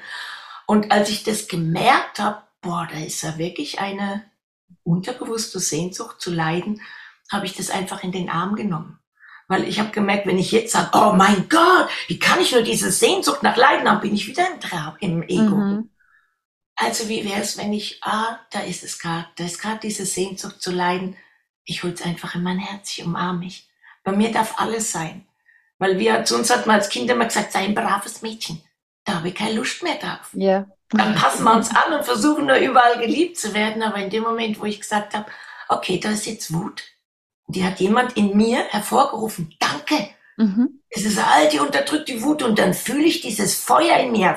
Und 0.71 0.89
als 0.89 1.09
ich 1.09 1.23
das 1.23 1.49
gemerkt 1.49 2.19
habe, 2.19 2.43
boah, 2.61 2.87
da 2.89 2.97
ist 2.97 3.23
ja 3.23 3.37
wirklich 3.37 3.81
eine 3.81 4.23
unterbewusste 4.83 5.59
Sehnsucht 5.59 6.21
zu 6.21 6.31
leiden, 6.31 6.81
habe 7.29 7.45
ich 7.45 7.57
das 7.57 7.69
einfach 7.69 8.05
in 8.05 8.13
den 8.13 8.29
Arm 8.29 8.55
genommen. 8.55 8.97
Weil 9.49 9.67
ich 9.67 9.81
habe 9.81 9.91
gemerkt, 9.91 10.27
wenn 10.27 10.39
ich 10.39 10.53
jetzt 10.53 10.71
sage, 10.71 10.91
oh 10.93 11.11
mein 11.11 11.49
Gott, 11.49 11.89
wie 12.07 12.19
kann 12.19 12.39
ich 12.39 12.53
nur 12.53 12.61
diese 12.61 12.89
Sehnsucht 12.89 13.43
nach 13.43 13.57
Leiden 13.57 13.89
haben, 13.89 13.99
bin 13.99 14.15
ich 14.15 14.27
wieder 14.27 14.49
im 14.49 14.61
Traum, 14.61 14.95
im 15.01 15.23
Ego. 15.23 15.57
Mhm. 15.57 15.89
Also 16.77 17.09
wie 17.09 17.25
wäre 17.25 17.41
es, 17.41 17.57
wenn 17.57 17.73
ich, 17.73 18.01
ah, 18.01 18.39
da 18.51 18.61
ist 18.61 18.85
es 18.85 18.97
gerade, 18.97 19.27
da 19.35 19.43
ist 19.43 19.59
gerade 19.59 19.81
diese 19.81 20.05
Sehnsucht 20.05 20.61
zu 20.61 20.71
leiden. 20.71 21.17
Ich 21.65 21.83
hole 21.83 21.91
es 21.91 22.01
einfach 22.01 22.35
in 22.35 22.43
mein 22.43 22.59
Herz, 22.59 22.97
ich 22.97 23.03
umarme 23.03 23.39
mich. 23.39 23.69
Bei 24.05 24.13
mir 24.13 24.31
darf 24.31 24.57
alles 24.57 24.93
sein. 24.93 25.27
Weil 25.79 25.99
wir, 25.99 26.23
zu 26.23 26.37
uns 26.37 26.49
hat 26.49 26.65
man 26.65 26.77
als 26.77 26.87
Kind 26.87 27.09
immer 27.09 27.25
gesagt, 27.25 27.51
sei 27.51 27.65
ein 27.65 27.75
braves 27.75 28.21
Mädchen 28.21 28.63
da 29.05 29.15
habe 29.15 29.29
ich 29.29 29.35
keine 29.35 29.55
Lust 29.55 29.83
mehr 29.83 29.95
drauf. 29.95 30.29
Ja. 30.33 30.67
Dann 30.89 31.15
passen 31.15 31.43
wir 31.43 31.53
uns 31.53 31.69
an 31.73 31.93
und 31.93 32.03
versuchen 32.03 32.45
nur 32.45 32.57
überall 32.57 32.99
geliebt 32.99 33.37
zu 33.37 33.53
werden. 33.53 33.81
Aber 33.81 33.97
in 33.97 34.09
dem 34.09 34.23
Moment, 34.23 34.59
wo 34.59 34.65
ich 34.65 34.79
gesagt 34.79 35.13
habe, 35.13 35.25
okay, 35.69 35.99
da 35.99 36.11
ist 36.11 36.25
jetzt 36.25 36.53
Wut, 36.53 36.83
die 37.47 37.63
hat 37.63 37.79
jemand 37.79 38.17
in 38.17 38.35
mir 38.35 38.63
hervorgerufen. 38.65 39.55
Danke. 39.59 40.09
Mhm. 40.37 40.81
Es 40.89 41.05
ist 41.05 41.19
all 41.19 41.49
die 41.49 41.59
unterdrückte 41.59 42.21
Wut 42.21 42.43
und 42.43 42.59
dann 42.59 42.73
fühle 42.73 43.05
ich 43.05 43.21
dieses 43.21 43.57
Feuer 43.57 43.97
in 43.97 44.11
mir. 44.11 44.35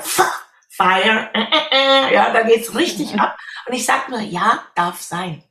Fire. 0.68 1.30
Äh, 1.32 1.40
äh, 1.40 2.08
äh. 2.10 2.14
Ja, 2.14 2.32
da 2.32 2.42
geht's 2.42 2.74
richtig 2.74 3.14
mhm. 3.14 3.20
ab. 3.20 3.36
Und 3.66 3.74
ich 3.74 3.84
sage 3.84 4.10
nur, 4.10 4.20
ja, 4.20 4.64
darf 4.74 5.00
sein. 5.00 5.42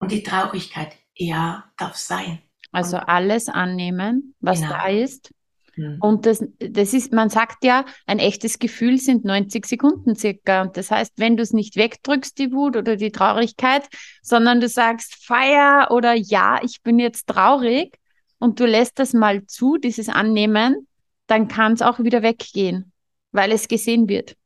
Und 0.00 0.12
die 0.12 0.22
Traurigkeit, 0.22 0.92
ja, 1.14 1.64
darf 1.76 1.96
sein. 1.96 2.42
Also 2.72 2.98
alles 2.98 3.48
annehmen, 3.48 4.34
was 4.40 4.60
genau. 4.60 4.72
da 4.72 4.86
ist. 4.86 5.32
Mhm. 5.80 5.96
Und 6.00 6.26
das, 6.26 6.44
das 6.58 6.92
ist, 6.92 7.12
man 7.12 7.30
sagt 7.30 7.64
ja, 7.64 7.84
ein 8.06 8.18
echtes 8.18 8.58
Gefühl 8.58 8.98
sind 8.98 9.24
90 9.24 9.66
Sekunden 9.66 10.14
circa. 10.14 10.62
Und 10.62 10.76
das 10.76 10.90
heißt, 10.90 11.14
wenn 11.16 11.36
du 11.36 11.42
es 11.42 11.52
nicht 11.52 11.76
wegdrückst, 11.76 12.38
die 12.38 12.52
Wut 12.52 12.76
oder 12.76 12.96
die 12.96 13.10
Traurigkeit, 13.10 13.88
sondern 14.22 14.60
du 14.60 14.68
sagst 14.68 15.24
Feier 15.24 15.88
oder 15.90 16.14
ja, 16.14 16.60
ich 16.62 16.82
bin 16.82 16.98
jetzt 16.98 17.26
traurig 17.28 17.98
und 18.38 18.60
du 18.60 18.66
lässt 18.66 18.98
das 18.98 19.12
mal 19.12 19.46
zu, 19.46 19.78
dieses 19.78 20.08
Annehmen, 20.08 20.86
dann 21.26 21.48
kann 21.48 21.72
es 21.72 21.82
auch 21.82 21.98
wieder 22.00 22.22
weggehen, 22.22 22.92
weil 23.32 23.52
es 23.52 23.68
gesehen 23.68 24.08
wird. 24.08 24.36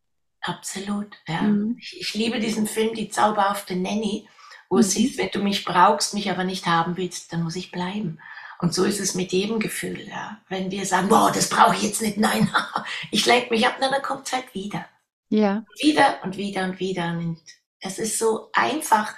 Absolut, 0.40 1.16
ja. 1.26 1.42
Mhm. 1.42 1.76
Ich, 1.80 2.00
ich, 2.00 2.14
liebe 2.14 2.38
diesen 2.38 2.66
Film, 2.66 2.94
Die 2.94 3.08
zauberhafte 3.08 3.74
Nanny, 3.74 4.28
wo 4.68 4.76
mhm. 4.76 4.80
es 4.82 4.92
hieß, 4.92 5.18
wenn 5.18 5.30
du 5.32 5.42
mich 5.42 5.64
brauchst, 5.64 6.14
mich 6.14 6.30
aber 6.30 6.44
nicht 6.44 6.66
haben 6.66 6.96
willst, 6.96 7.32
dann 7.32 7.42
muss 7.42 7.56
ich 7.56 7.72
bleiben. 7.72 8.20
Und 8.64 8.72
so 8.72 8.84
ist 8.84 8.98
es 8.98 9.14
mit 9.14 9.30
jedem 9.30 9.60
Gefühl, 9.60 10.08
ja. 10.08 10.40
Wenn 10.48 10.70
wir 10.70 10.86
sagen, 10.86 11.10
boah, 11.10 11.30
das 11.30 11.50
brauche 11.50 11.76
ich 11.76 11.82
jetzt 11.82 12.00
nicht, 12.00 12.16
nein, 12.16 12.50
ich 13.10 13.26
lenke 13.26 13.50
mich 13.50 13.66
ab, 13.66 13.76
dann 13.78 13.92
kommt 14.00 14.26
es 14.26 14.32
halt 14.32 14.54
wieder. 14.54 14.86
Ja. 15.28 15.66
Wieder 15.82 16.20
und 16.22 16.38
wieder 16.38 16.64
und 16.64 16.80
wieder. 16.80 17.10
Und 17.10 17.42
es 17.80 17.98
ist 17.98 18.18
so 18.18 18.48
einfach. 18.54 19.14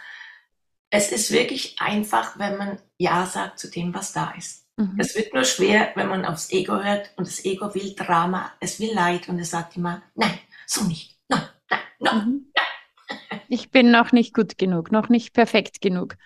Es 0.91 1.13
ist 1.13 1.31
wirklich 1.31 1.81
einfach, 1.81 2.37
wenn 2.41 2.57
man 2.57 2.81
Ja 2.99 3.25
sagt 3.25 3.61
zu 3.61 3.71
dem, 3.71 3.95
was 3.95 4.13
da 4.13 4.33
ist. 4.37 4.67
Mhm. 4.79 4.97
Es 4.99 5.15
wird 5.15 5.33
nur 5.33 5.45
schwer, 5.45 5.93
wenn 5.95 6.09
man 6.09 6.25
aufs 6.25 6.51
Ego 6.51 6.83
hört 6.83 7.13
und 7.15 7.29
das 7.29 7.45
Ego 7.45 7.73
will 7.73 7.95
Drama, 7.95 8.53
es 8.59 8.81
will 8.81 8.95
Leid 8.95 9.29
und 9.29 9.39
es 9.39 9.51
sagt 9.51 9.77
immer, 9.77 10.03
nein, 10.17 10.41
so 10.67 10.83
nicht, 10.83 11.17
nein, 11.29 11.43
nein, 11.71 11.81
nein, 12.01 12.17
mhm. 12.17 12.53
nein. 12.53 13.41
Ich 13.49 13.71
bin 13.71 13.93
noch 13.93 14.11
nicht 14.11 14.35
gut 14.35 14.59
genug, 14.59 14.91
noch 14.91 15.09
nicht 15.09 15.33
perfekt 15.33 15.81
genug. 15.81 16.17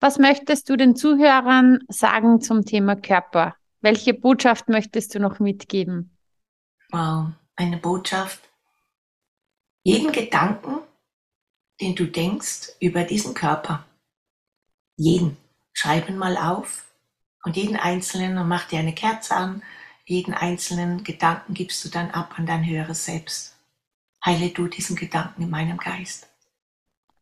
Was 0.00 0.18
möchtest 0.18 0.68
du 0.68 0.76
den 0.76 0.94
Zuhörern 0.94 1.80
sagen 1.88 2.40
zum 2.40 2.64
Thema 2.64 2.94
Körper? 2.94 3.56
Welche 3.80 4.14
Botschaft 4.14 4.68
möchtest 4.68 5.14
du 5.14 5.20
noch 5.20 5.40
mitgeben? 5.40 6.16
Wow. 6.90 7.32
eine 7.56 7.76
Botschaft. 7.76 8.48
Jeden 9.82 10.12
Gedanken, 10.12 10.78
den 11.80 11.94
du 11.96 12.06
denkst 12.06 12.70
über 12.80 13.02
diesen 13.04 13.34
Körper, 13.34 13.84
jeden, 14.96 15.36
schreib 15.72 16.08
mal 16.10 16.36
auf 16.36 16.84
und 17.44 17.56
jeden 17.56 17.76
einzelnen 17.76 18.38
und 18.38 18.48
mach 18.48 18.68
dir 18.68 18.78
eine 18.78 18.94
Kerze 18.94 19.34
an. 19.34 19.62
Jeden 20.04 20.34
einzelnen 20.34 21.04
Gedanken 21.04 21.54
gibst 21.54 21.84
du 21.84 21.88
dann 21.88 22.10
ab 22.10 22.38
an 22.38 22.46
dein 22.46 22.64
höheres 22.64 23.04
Selbst. 23.04 23.56
Heile 24.24 24.50
du 24.50 24.68
diesen 24.68 24.96
Gedanken 24.96 25.42
in 25.42 25.50
meinem 25.50 25.78
Geist. 25.78 26.28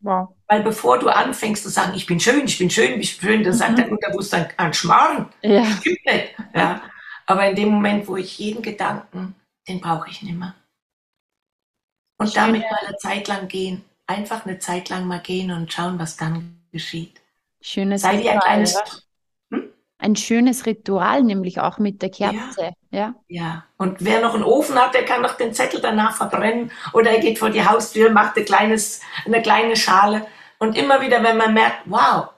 Wow. 0.06 0.28
Weil 0.46 0.62
bevor 0.62 1.00
du 1.00 1.08
anfängst 1.08 1.64
zu 1.64 1.68
sagen, 1.68 1.94
ich 1.96 2.06
bin 2.06 2.20
schön, 2.20 2.44
ich 2.44 2.58
bin 2.58 2.70
schön, 2.70 3.00
ich 3.00 3.18
bin 3.18 3.28
schön, 3.28 3.42
dann 3.42 3.52
mhm. 3.52 3.56
sagt 3.56 3.78
dein 3.78 3.90
Unterbewusstsein 3.90 4.48
ein 4.56 4.72
Schmarrn. 4.72 5.28
Ja. 5.42 5.64
Stimmt 5.64 6.06
nicht. 6.06 6.34
Ja. 6.54 6.80
Aber 7.26 7.48
in 7.48 7.56
dem 7.56 7.70
Moment, 7.70 8.06
wo 8.06 8.16
ich 8.16 8.38
jeden 8.38 8.62
Gedanken, 8.62 9.34
den 9.66 9.80
brauche 9.80 10.08
ich 10.08 10.22
nicht 10.22 10.38
mehr. 10.38 10.54
Und 12.18 12.28
Schön, 12.28 12.34
damit 12.36 12.62
mal 12.62 12.78
eine 12.86 12.96
Zeit 12.98 13.26
lang 13.26 13.48
gehen. 13.48 13.84
Einfach 14.06 14.46
eine 14.46 14.60
Zeit 14.60 14.90
lang 14.90 15.08
mal 15.08 15.18
gehen 15.18 15.50
und 15.50 15.72
schauen, 15.72 15.98
was 15.98 16.16
dann 16.16 16.60
geschieht. 16.70 17.20
Schönes 17.60 18.02
Sei 18.02 18.18
Ritual, 18.18 18.34
ein 18.34 18.40
kleines, 18.40 19.04
hm? 19.50 19.70
Ein 19.98 20.14
schönes 20.14 20.66
Ritual, 20.66 21.24
nämlich 21.24 21.58
auch 21.58 21.78
mit 21.78 22.00
der 22.00 22.10
Kerze. 22.10 22.62
Ja. 22.62 22.72
Ja. 22.96 23.14
Ja. 23.28 23.64
Und 23.76 23.98
wer 24.00 24.20
noch 24.22 24.34
einen 24.34 24.42
Ofen 24.42 24.76
hat, 24.76 24.94
der 24.94 25.04
kann 25.04 25.20
noch 25.20 25.34
den 25.34 25.52
Zettel 25.52 25.80
danach 25.80 26.16
verbrennen. 26.16 26.72
Oder 26.94 27.10
er 27.10 27.20
geht 27.20 27.38
vor 27.38 27.50
die 27.50 27.64
Haustür, 27.64 28.10
macht 28.10 28.36
ein 28.36 28.46
kleines, 28.46 29.00
eine 29.26 29.42
kleine 29.42 29.76
Schale. 29.76 30.26
Und 30.58 30.76
immer 30.78 31.02
wieder, 31.02 31.22
wenn 31.22 31.36
man 31.36 31.52
merkt, 31.52 31.82
wow, 31.84 32.30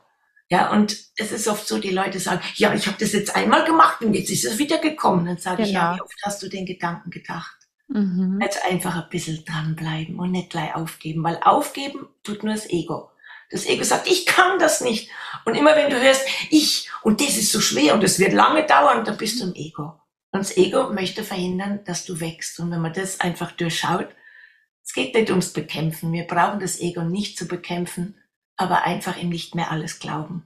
ja, 0.51 0.71
und 0.73 0.97
es 1.17 1.31
ist 1.31 1.47
oft 1.47 1.69
so, 1.69 1.79
die 1.79 1.91
Leute 1.91 2.19
sagen, 2.19 2.41
ja, 2.57 2.75
ich 2.75 2.87
habe 2.87 2.97
das 2.99 3.13
jetzt 3.13 3.37
einmal 3.37 3.65
gemacht 3.65 4.01
und 4.01 4.15
jetzt 4.15 4.31
ist 4.31 4.45
es 4.45 4.59
wieder 4.59 4.79
gekommen. 4.79 5.27
Dann 5.27 5.37
sage 5.37 5.59
genau. 5.59 5.69
ich, 5.69 5.75
ja, 5.75 5.93
genau. 5.93 5.97
wie 5.97 6.03
oft 6.03 6.23
hast 6.25 6.43
du 6.43 6.49
den 6.49 6.67
Gedanken 6.67 7.11
gedacht? 7.11 7.57
Mhm. 7.87 8.41
Jetzt 8.43 8.65
einfach 8.65 8.97
ein 8.97 9.09
bisschen 9.11 9.45
dranbleiben 9.45 10.19
und 10.19 10.33
nicht 10.33 10.51
gleich 10.51 10.75
aufgeben, 10.75 11.23
weil 11.23 11.39
aufgeben 11.43 12.09
tut 12.25 12.43
nur 12.43 12.55
das 12.55 12.69
Ego. 12.69 13.11
Das 13.51 13.65
Ego 13.65 13.85
sagt, 13.85 14.09
ich 14.09 14.27
kann 14.27 14.59
das 14.59 14.81
nicht. 14.81 15.11
Und 15.45 15.55
immer 15.55 15.77
wenn 15.77 15.91
du 15.91 16.01
hörst, 16.01 16.27
ich, 16.51 16.91
und 17.03 17.21
das 17.21 17.37
ist 17.37 17.53
so 17.53 17.61
schwer 17.61 17.95
und 17.95 18.03
es 18.03 18.19
wird 18.19 18.33
lange 18.33 18.67
dauern, 18.67 19.05
dann 19.05 19.17
bist 19.17 19.41
du 19.41 19.45
im 19.45 19.55
Ego. 19.55 19.95
Und 20.31 20.41
das 20.41 20.57
Ego 20.57 20.93
möchte 20.93 21.25
verhindern, 21.25 21.81
dass 21.85 22.05
du 22.05 22.21
wächst. 22.21 22.61
Und 22.61 22.71
wenn 22.71 22.83
man 22.83 22.93
das 22.93 23.21
einfach 23.21 23.53
durchschaut, 23.53 24.09
es 24.85 24.93
geht 24.93 25.15
nicht 25.15 25.31
ums 25.31 25.53
Bekämpfen. 25.53 26.13
Wir 26.13 26.27
brauchen 26.27 26.61
das 26.61 26.81
Ego 26.81 27.03
nicht 27.03 27.39
zu 27.39 27.47
bekämpfen, 27.47 28.15
aber 28.57 28.85
einfach 28.85 29.21
ihm 29.21 29.29
nicht 29.29 29.55
mehr 29.55 29.71
alles 29.71 29.99
glauben. 29.99 30.45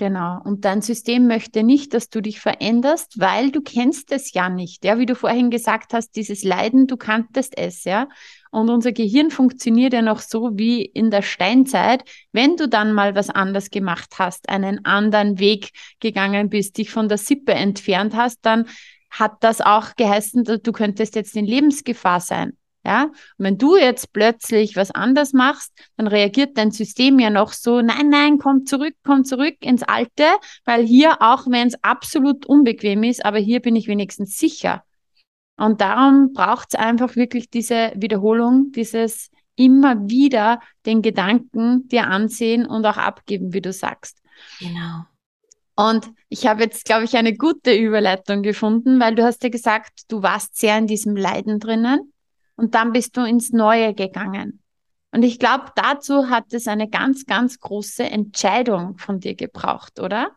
Genau. 0.00 0.40
Und 0.44 0.64
dein 0.64 0.80
System 0.80 1.26
möchte 1.26 1.62
nicht, 1.62 1.92
dass 1.92 2.08
du 2.08 2.22
dich 2.22 2.40
veränderst, 2.40 3.20
weil 3.20 3.50
du 3.50 3.60
kennst 3.60 4.12
es 4.12 4.32
ja 4.32 4.48
nicht. 4.48 4.82
Ja, 4.82 4.98
wie 4.98 5.04
du 5.04 5.14
vorhin 5.14 5.50
gesagt 5.50 5.92
hast, 5.92 6.16
dieses 6.16 6.42
Leiden, 6.42 6.86
du 6.86 6.96
kanntest 6.96 7.58
es, 7.58 7.84
ja. 7.84 8.08
Und 8.50 8.70
unser 8.70 8.92
Gehirn 8.92 9.30
funktioniert 9.30 9.92
ja 9.92 10.00
noch 10.00 10.20
so 10.20 10.52
wie 10.54 10.82
in 10.82 11.10
der 11.10 11.20
Steinzeit. 11.20 12.02
Wenn 12.32 12.56
du 12.56 12.66
dann 12.66 12.94
mal 12.94 13.14
was 13.14 13.28
anders 13.28 13.68
gemacht 13.68 14.14
hast, 14.18 14.48
einen 14.48 14.86
anderen 14.86 15.38
Weg 15.38 15.72
gegangen 16.00 16.48
bist, 16.48 16.78
dich 16.78 16.90
von 16.90 17.10
der 17.10 17.18
Sippe 17.18 17.52
entfernt 17.52 18.16
hast, 18.16 18.38
dann 18.40 18.68
hat 19.10 19.36
das 19.40 19.60
auch 19.60 19.96
geheißen, 19.96 20.44
du 20.44 20.72
könntest 20.72 21.14
jetzt 21.14 21.36
in 21.36 21.44
Lebensgefahr 21.44 22.20
sein. 22.20 22.56
Ja, 22.82 23.04
und 23.04 23.12
wenn 23.36 23.58
du 23.58 23.76
jetzt 23.76 24.14
plötzlich 24.14 24.74
was 24.74 24.90
anders 24.90 25.34
machst, 25.34 25.70
dann 25.98 26.06
reagiert 26.06 26.56
dein 26.56 26.70
System 26.70 27.18
ja 27.18 27.28
noch 27.28 27.52
so, 27.52 27.82
nein, 27.82 28.08
nein, 28.08 28.38
komm 28.38 28.64
zurück, 28.64 28.94
komm 29.04 29.26
zurück 29.26 29.56
ins 29.60 29.82
Alte, 29.82 30.24
weil 30.64 30.86
hier, 30.86 31.20
auch 31.20 31.46
wenn 31.46 31.68
es 31.68 31.84
absolut 31.84 32.46
unbequem 32.46 33.02
ist, 33.02 33.22
aber 33.22 33.36
hier 33.36 33.60
bin 33.60 33.76
ich 33.76 33.86
wenigstens 33.86 34.38
sicher. 34.38 34.82
Und 35.58 35.82
darum 35.82 36.32
braucht 36.32 36.68
es 36.72 36.80
einfach 36.80 37.16
wirklich 37.16 37.50
diese 37.50 37.92
Wiederholung, 37.96 38.72
dieses 38.72 39.30
immer 39.56 40.08
wieder 40.08 40.60
den 40.86 41.02
Gedanken 41.02 41.86
dir 41.88 42.06
ansehen 42.06 42.64
und 42.64 42.86
auch 42.86 42.96
abgeben, 42.96 43.52
wie 43.52 43.60
du 43.60 43.74
sagst. 43.74 44.22
Genau. 44.58 45.04
Und 45.80 46.12
ich 46.28 46.46
habe 46.46 46.62
jetzt, 46.62 46.84
glaube 46.84 47.04
ich, 47.04 47.16
eine 47.16 47.34
gute 47.34 47.74
Überleitung 47.74 48.42
gefunden, 48.42 49.00
weil 49.00 49.14
du 49.14 49.24
hast 49.24 49.42
ja 49.42 49.48
gesagt, 49.48 50.02
du 50.08 50.22
warst 50.22 50.58
sehr 50.58 50.76
in 50.76 50.86
diesem 50.86 51.16
Leiden 51.16 51.58
drinnen 51.58 52.12
und 52.56 52.74
dann 52.74 52.92
bist 52.92 53.16
du 53.16 53.22
ins 53.22 53.50
Neue 53.50 53.94
gegangen. 53.94 54.62
Und 55.10 55.22
ich 55.22 55.38
glaube, 55.38 55.72
dazu 55.76 56.28
hat 56.28 56.52
es 56.52 56.68
eine 56.68 56.88
ganz, 56.88 57.24
ganz 57.24 57.58
große 57.58 58.04
Entscheidung 58.04 58.98
von 58.98 59.20
dir 59.20 59.34
gebraucht, 59.34 59.98
oder? 60.00 60.32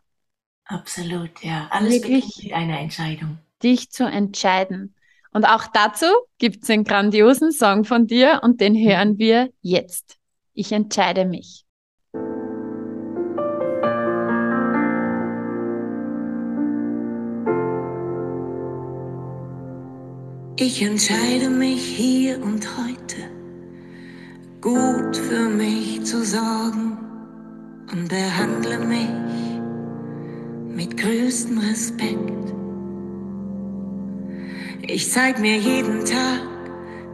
Absolut, 0.64 1.44
ja. 1.44 1.68
Alles 1.72 2.04
Wirklich 2.04 2.44
mit 2.44 2.54
einer 2.54 2.80
Entscheidung. 2.80 3.38
Dich 3.62 3.92
zu 3.92 4.06
entscheiden. 4.06 4.96
Und 5.32 5.46
auch 5.46 5.68
dazu 5.68 6.06
gibt 6.38 6.64
es 6.64 6.70
einen 6.70 6.86
grandiosen 6.86 7.52
Song 7.52 7.84
von 7.84 8.08
dir 8.08 8.40
und 8.44 8.62
den 8.62 8.76
hören 8.76 9.18
wir 9.18 9.50
jetzt. 9.62 10.18
Ich 10.54 10.72
entscheide 10.72 11.26
mich. 11.26 11.63
Ich 20.56 20.84
entscheide 20.84 21.50
mich 21.50 21.84
hier 21.84 22.40
und 22.44 22.64
heute, 22.78 23.24
gut 24.62 25.18
für 25.18 25.50
mich 25.50 26.06
zu 26.06 26.24
sorgen 26.24 26.96
und 27.92 28.08
behandle 28.08 28.78
mich 28.78 29.10
mit 30.76 30.96
größtem 30.96 31.58
Respekt. 31.58 32.54
Ich 34.84 35.10
zeig 35.10 35.40
mir 35.40 35.58
jeden 35.58 36.06
Tag, 36.06 36.42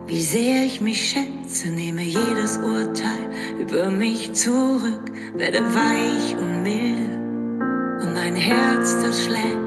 wie 0.08 0.22
sehr 0.22 0.66
ich 0.66 0.82
mich 0.82 1.12
schätze, 1.12 1.70
nehme 1.70 2.02
jedes 2.02 2.58
Urteil 2.58 3.30
über 3.58 3.90
mich 3.90 4.34
zurück, 4.34 5.14
werde 5.36 5.62
weich 5.64 6.36
und 6.36 6.64
milde 6.64 8.06
und 8.06 8.18
ein 8.18 8.36
Herz, 8.36 9.02
das 9.02 9.24
schlägt 9.24 9.59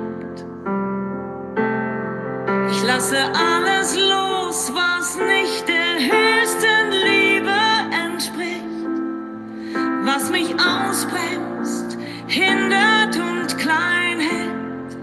ich 2.72 2.82
lasse 2.84 3.18
alles 3.34 3.96
los, 3.96 4.72
was 4.74 5.16
nicht 5.16 5.68
der 5.68 5.94
höchsten 6.12 6.90
Liebe 7.08 7.58
entspricht, 8.04 8.64
was 10.04 10.30
mich 10.30 10.54
ausbremst, 10.54 11.98
hindert 12.28 13.16
und 13.16 13.58
klein 13.58 14.20
hält. 14.20 14.96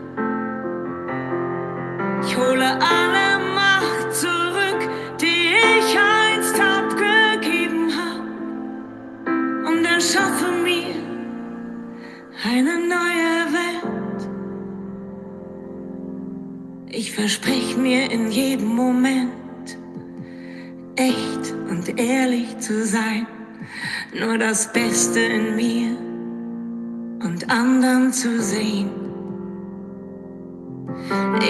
Ich 2.26 2.38
hole 2.38 2.66
alle 2.66 3.09
versprich 17.20 17.76
mir 17.76 18.10
in 18.10 18.32
jedem 18.32 18.68
Moment, 18.68 19.78
echt 20.96 21.54
und 21.70 22.00
ehrlich 22.00 22.58
zu 22.60 22.86
sein, 22.86 23.28
nur 24.18 24.38
das 24.38 24.72
Beste 24.72 25.20
in 25.20 25.56
mir 25.58 25.98
und 27.28 27.50
anderen 27.50 28.14
zu 28.14 28.42
sehen. 28.42 28.90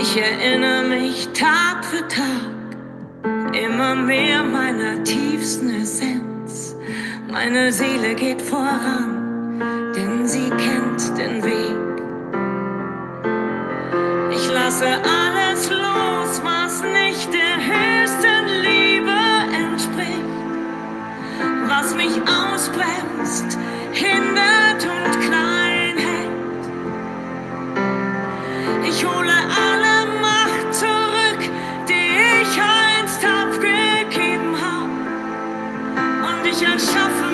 Ich 0.02 0.18
erinnere 0.18 0.88
mich 0.90 1.28
Tag 1.34 1.86
für 1.86 2.08
Tag 2.08 3.54
immer 3.54 3.94
mehr 3.94 4.42
meiner 4.42 5.04
tiefsten 5.04 5.70
Essenz. 5.70 6.76
Meine 7.32 7.72
Seele 7.72 8.16
geht 8.16 8.42
voran, 8.42 9.60
denn 9.96 10.28
sie 10.28 10.50
kennt 10.50 11.16
den 11.16 11.44
Weg. 11.44 11.78
Ich 14.32 14.52
lasse 14.52 14.88
alle 14.88 15.29
was 21.80 21.96
mich 21.96 22.16
ausbremst, 22.28 23.58
hindert 23.94 24.84
und 24.84 25.22
klein 25.22 25.98
hält. 25.98 26.64
Ich 28.88 29.06
hole 29.06 29.38
alle 29.66 30.20
Macht 30.20 30.74
zurück, 30.74 31.42
die 31.88 32.42
ich 32.42 32.62
einst 32.62 33.24
abgegeben 33.24 34.56
habe. 34.60 34.90
Und 36.28 36.46
ich 36.52 36.62
erschaffe 36.62 37.29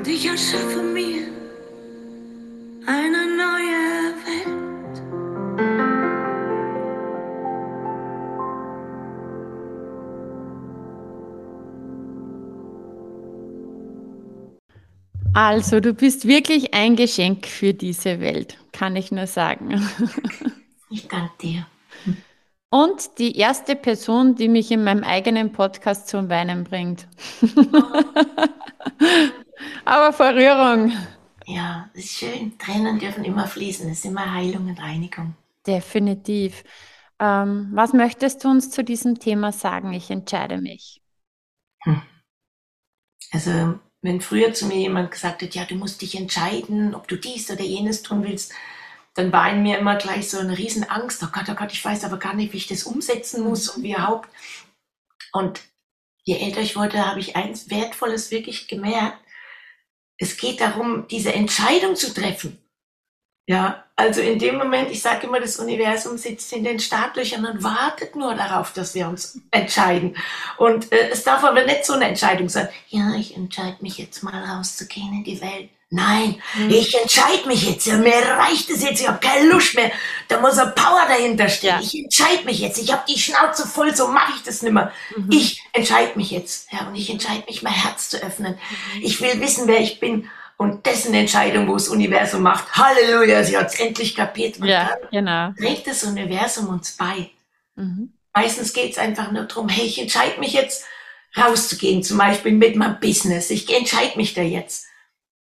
Und 0.00 0.08
ich 0.08 0.24
erschaffe 0.24 0.82
mir 0.82 1.28
eine 2.86 3.36
neue 3.36 4.14
Welt. 4.24 5.02
Also, 15.34 15.80
du 15.80 15.92
bist 15.92 16.26
wirklich 16.26 16.72
ein 16.72 16.96
Geschenk 16.96 17.46
für 17.46 17.74
diese 17.74 18.20
Welt, 18.20 18.56
kann 18.72 18.96
ich 18.96 19.12
nur 19.12 19.26
sagen. 19.26 19.86
Ich 20.92 21.06
danke 21.06 21.30
dir. 21.40 21.68
Und 22.70 23.18
die 23.18 23.36
erste 23.36 23.76
Person, 23.76 24.34
die 24.34 24.48
mich 24.48 24.72
in 24.72 24.82
meinem 24.82 25.04
eigenen 25.04 25.52
Podcast 25.52 26.08
zum 26.08 26.28
Weinen 26.28 26.64
bringt. 26.64 27.06
Aber 29.84 30.12
vor 30.12 30.34
Rührung. 30.34 30.92
Ja, 31.46 31.90
das 31.94 32.04
ist 32.04 32.18
schön. 32.18 32.58
Tränen 32.58 32.98
dürfen 32.98 33.24
immer 33.24 33.46
fließen. 33.46 33.88
Das 33.88 33.98
ist 33.98 34.04
immer 34.04 34.32
Heilung 34.32 34.68
und 34.68 34.80
Reinigung. 34.80 35.34
Definitiv. 35.66 36.64
Ähm, 37.18 37.70
was 37.74 37.92
möchtest 37.92 38.44
du 38.44 38.48
uns 38.48 38.70
zu 38.70 38.82
diesem 38.84 39.18
Thema 39.18 39.52
sagen? 39.52 39.92
Ich 39.92 40.10
entscheide 40.10 40.58
mich. 40.58 41.02
Also, 43.32 43.78
wenn 44.02 44.20
früher 44.20 44.52
zu 44.54 44.66
mir 44.66 44.76
jemand 44.78 45.10
gesagt 45.10 45.42
hat, 45.42 45.54
ja, 45.54 45.64
du 45.64 45.74
musst 45.74 46.02
dich 46.02 46.16
entscheiden, 46.16 46.94
ob 46.94 47.06
du 47.08 47.16
dies 47.16 47.50
oder 47.50 47.62
jenes 47.62 48.02
tun 48.02 48.24
willst, 48.24 48.52
dann 49.14 49.32
war 49.32 49.50
in 49.50 49.62
mir 49.62 49.78
immer 49.78 49.96
gleich 49.96 50.30
so 50.30 50.38
eine 50.38 50.56
riesen 50.56 50.88
Angst. 50.88 51.22
Oh 51.22 51.28
Gott, 51.32 51.48
oh 51.50 51.54
Gott, 51.54 51.72
ich 51.72 51.84
weiß 51.84 52.04
aber 52.04 52.18
gar 52.18 52.34
nicht, 52.34 52.52
wie 52.52 52.58
ich 52.58 52.66
das 52.66 52.84
umsetzen 52.84 53.44
muss 53.44 53.68
und 53.68 53.82
wie 53.82 53.92
überhaupt. 53.92 54.28
Und 55.32 55.60
je 56.24 56.36
älter 56.38 56.60
ich 56.60 56.76
wurde, 56.76 57.06
habe 57.06 57.20
ich 57.20 57.36
eins 57.36 57.70
Wertvolles 57.70 58.30
wirklich 58.30 58.68
gemerkt. 58.68 59.18
Es 60.20 60.36
geht 60.36 60.60
darum, 60.60 61.08
diese 61.08 61.32
Entscheidung 61.32 61.96
zu 61.96 62.12
treffen. 62.12 62.58
Ja, 63.48 63.84
also 63.96 64.20
in 64.20 64.38
dem 64.38 64.58
Moment, 64.58 64.90
ich 64.90 65.02
sage 65.02 65.26
immer, 65.26 65.40
das 65.40 65.58
Universum 65.58 66.16
sitzt 66.18 66.52
in 66.52 66.62
den 66.62 66.78
Startlöchern 66.78 67.44
und 67.46 67.64
wartet 67.64 68.14
nur 68.14 68.34
darauf, 68.34 68.72
dass 68.72 68.94
wir 68.94 69.08
uns 69.08 69.40
entscheiden. 69.50 70.16
Und 70.58 70.92
äh, 70.92 71.08
es 71.10 71.24
darf 71.24 71.42
aber 71.42 71.64
nicht 71.64 71.84
so 71.84 71.94
eine 71.94 72.04
Entscheidung 72.04 72.48
sein. 72.48 72.68
Ja, 72.90 73.14
ich 73.14 73.36
entscheide 73.36 73.78
mich 73.80 73.98
jetzt 73.98 74.22
mal 74.22 74.44
rauszugehen 74.44 75.12
in 75.14 75.24
die 75.24 75.40
Welt. 75.40 75.70
Nein, 75.92 76.40
ich 76.68 76.96
entscheide 76.96 77.48
mich 77.48 77.68
jetzt. 77.68 77.84
Ja, 77.84 77.96
mir 77.96 78.12
reicht 78.14 78.70
es 78.70 78.80
jetzt. 78.80 79.00
Ich 79.00 79.08
habe 79.08 79.18
keine 79.18 79.48
Lust 79.48 79.74
mehr. 79.74 79.90
Da 80.28 80.40
muss 80.40 80.56
eine 80.56 80.70
Power 80.70 81.02
dahinter 81.08 81.48
stehen. 81.48 81.70
Ja. 81.70 81.80
Ich 81.80 81.98
entscheide 81.98 82.44
mich 82.44 82.60
jetzt. 82.60 82.78
Ich 82.78 82.92
habe 82.92 83.02
die 83.08 83.18
Schnauze 83.18 83.66
voll. 83.66 83.94
So 83.96 84.06
mache 84.06 84.34
ich 84.36 84.42
das 84.44 84.62
nimmer. 84.62 84.92
Ich 85.30 85.64
entscheide 85.72 86.12
mich 86.16 86.30
jetzt. 86.30 86.72
Ja, 86.72 86.86
und 86.86 86.94
ich 86.94 87.10
entscheide 87.10 87.42
mich, 87.48 87.62
mein 87.62 87.72
Herz 87.72 88.08
zu 88.08 88.22
öffnen. 88.22 88.56
Ich 89.02 89.20
will 89.20 89.40
wissen, 89.40 89.66
wer 89.66 89.80
ich 89.80 89.98
bin. 89.98 90.30
Und 90.56 90.86
dessen 90.86 91.12
Entscheidung, 91.12 91.66
wo 91.66 91.72
das 91.72 91.88
Universum 91.88 92.42
macht. 92.42 92.72
Halleluja, 92.74 93.42
sie 93.42 93.56
hat 93.58 93.74
es 93.74 93.80
endlich 93.80 94.14
kapiert. 94.14 94.58
Und 94.58 94.66
Ja, 94.68 94.90
genau. 95.10 95.52
trägt 95.58 95.88
das 95.88 96.04
Universum 96.04 96.68
uns 96.68 96.92
bei. 96.92 97.30
Mhm. 97.74 98.12
Meistens 98.32 98.72
geht 98.72 98.92
es 98.92 98.98
einfach 98.98 99.32
nur 99.32 99.44
darum, 99.44 99.68
hey, 99.68 99.86
ich 99.86 99.98
entscheide 100.00 100.38
mich 100.38 100.52
jetzt 100.52 100.84
rauszugehen, 101.36 102.04
zum 102.04 102.18
Beispiel 102.18 102.52
mit 102.52 102.76
meinem 102.76 103.00
Business. 103.00 103.50
Ich 103.50 103.74
entscheide 103.74 104.16
mich 104.16 104.34
da 104.34 104.42
jetzt. 104.42 104.86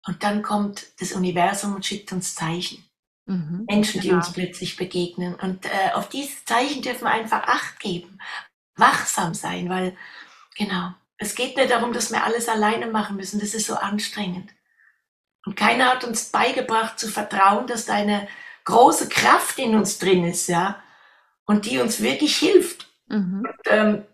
Und 0.07 0.22
dann 0.22 0.42
kommt 0.42 0.86
das 1.00 1.12
Universum 1.12 1.74
und 1.74 1.84
schickt 1.84 2.12
uns 2.12 2.34
Zeichen. 2.34 2.84
Mhm. 3.26 3.64
Menschen, 3.68 4.00
die 4.00 4.09
Genau. 4.09 4.18
uns 4.18 4.32
plötzlich 4.32 4.76
begegnen. 4.76 5.34
Und 5.34 5.66
äh, 5.66 5.92
auf 5.94 6.09
diese 6.09 6.44
Zeichen 6.44 6.82
dürfen 6.82 7.04
wir 7.04 7.11
einfach 7.11 7.42
Acht 7.42 7.80
geben, 7.80 8.18
wachsam 8.76 9.34
sein, 9.34 9.68
weil, 9.68 9.96
genau, 10.57 10.94
es 11.18 11.34
geht 11.34 11.57
nicht 11.57 11.70
darum, 11.70 11.92
dass 11.92 12.12
wir 12.12 12.22
alles 12.22 12.48
alleine 12.48 12.86
machen 12.86 13.16
müssen. 13.16 13.40
Das 13.40 13.54
ist 13.54 13.66
so 13.66 13.74
anstrengend. 13.74 14.50
Und 15.44 15.57
keiner 15.57 15.86
hat 15.86 16.04
uns 16.04 16.26
beigebracht 16.26 16.98
zu 16.98 17.09
vertrauen, 17.09 17.66
dass 17.66 17.86
da 17.86 17.94
eine 17.94 18.28
große 18.64 19.09
Kraft 19.09 19.59
in 19.59 19.74
uns 19.74 19.98
drin 19.98 20.24
ist, 20.24 20.48
ja, 20.48 20.82
und 21.46 21.66
die 21.66 21.78
uns 21.78 22.00
wirklich 22.00 22.36
hilft. 22.36 22.88
Mhm. 23.09 23.46
Ähm, 23.66 24.04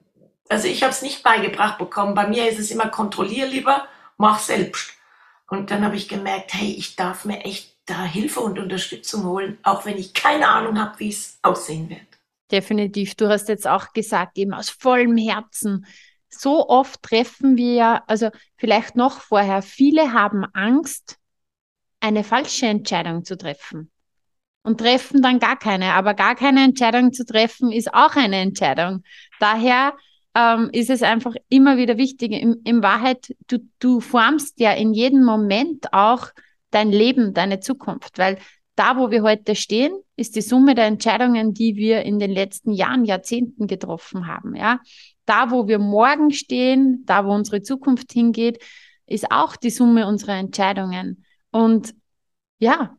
also 0.48 0.68
ich 0.68 0.82
habe 0.82 0.92
es 0.92 1.02
nicht 1.02 1.22
beigebracht 1.22 1.78
bekommen. 1.78 2.14
Bei 2.14 2.26
mir 2.26 2.48
ist 2.48 2.58
es 2.58 2.70
immer 2.70 2.88
kontrollier 2.88 3.46
lieber, 3.46 3.88
mach 4.18 4.38
selbst. 4.38 4.92
Und 5.52 5.70
dann 5.70 5.84
habe 5.84 5.96
ich 5.96 6.08
gemerkt, 6.08 6.54
hey, 6.54 6.72
ich 6.72 6.96
darf 6.96 7.26
mir 7.26 7.44
echt 7.44 7.76
da 7.84 8.04
Hilfe 8.04 8.40
und 8.40 8.58
Unterstützung 8.58 9.24
holen, 9.24 9.58
auch 9.62 9.84
wenn 9.84 9.98
ich 9.98 10.14
keine 10.14 10.48
Ahnung 10.48 10.80
habe, 10.80 10.98
wie 10.98 11.10
es 11.10 11.38
aussehen 11.42 11.90
wird. 11.90 12.00
Definitiv. 12.50 13.16
Du 13.16 13.28
hast 13.28 13.50
jetzt 13.50 13.68
auch 13.68 13.92
gesagt, 13.92 14.38
eben 14.38 14.54
aus 14.54 14.70
vollem 14.70 15.18
Herzen. 15.18 15.84
So 16.30 16.70
oft 16.70 17.02
treffen 17.02 17.58
wir 17.58 17.74
ja, 17.74 18.02
also 18.06 18.30
vielleicht 18.56 18.96
noch 18.96 19.20
vorher, 19.20 19.60
viele 19.60 20.14
haben 20.14 20.46
Angst, 20.54 21.18
eine 22.00 22.24
falsche 22.24 22.64
Entscheidung 22.64 23.26
zu 23.26 23.36
treffen 23.36 23.90
und 24.62 24.78
treffen 24.78 25.20
dann 25.20 25.38
gar 25.38 25.58
keine. 25.58 25.92
Aber 25.92 26.14
gar 26.14 26.34
keine 26.34 26.64
Entscheidung 26.64 27.12
zu 27.12 27.26
treffen 27.26 27.70
ist 27.72 27.92
auch 27.92 28.16
eine 28.16 28.36
Entscheidung. 28.36 29.02
Daher 29.38 29.92
ähm, 30.34 30.70
ist 30.72 30.90
es 30.90 31.02
einfach 31.02 31.34
immer 31.48 31.76
wieder 31.76 31.98
wichtig. 31.98 32.32
In, 32.32 32.60
in 32.64 32.82
Wahrheit, 32.82 33.34
du, 33.48 33.58
du 33.78 34.00
formst 34.00 34.60
ja 34.60 34.72
in 34.72 34.94
jedem 34.94 35.24
Moment 35.24 35.92
auch 35.92 36.28
dein 36.70 36.90
Leben, 36.90 37.34
deine 37.34 37.60
Zukunft, 37.60 38.18
weil 38.18 38.38
da, 38.74 38.96
wo 38.96 39.10
wir 39.10 39.22
heute 39.22 39.54
stehen, 39.54 39.92
ist 40.16 40.34
die 40.34 40.40
Summe 40.40 40.74
der 40.74 40.86
Entscheidungen, 40.86 41.52
die 41.52 41.76
wir 41.76 42.02
in 42.02 42.18
den 42.18 42.30
letzten 42.30 42.72
Jahren, 42.72 43.04
Jahrzehnten 43.04 43.66
getroffen 43.66 44.26
haben. 44.26 44.56
Ja, 44.56 44.80
da, 45.26 45.50
wo 45.50 45.68
wir 45.68 45.78
morgen 45.78 46.30
stehen, 46.32 47.04
da, 47.04 47.26
wo 47.26 47.34
unsere 47.34 47.62
Zukunft 47.62 48.12
hingeht, 48.12 48.62
ist 49.06 49.30
auch 49.30 49.56
die 49.56 49.70
Summe 49.70 50.06
unserer 50.06 50.36
Entscheidungen. 50.36 51.24
Und 51.50 51.94
ja, 52.58 52.96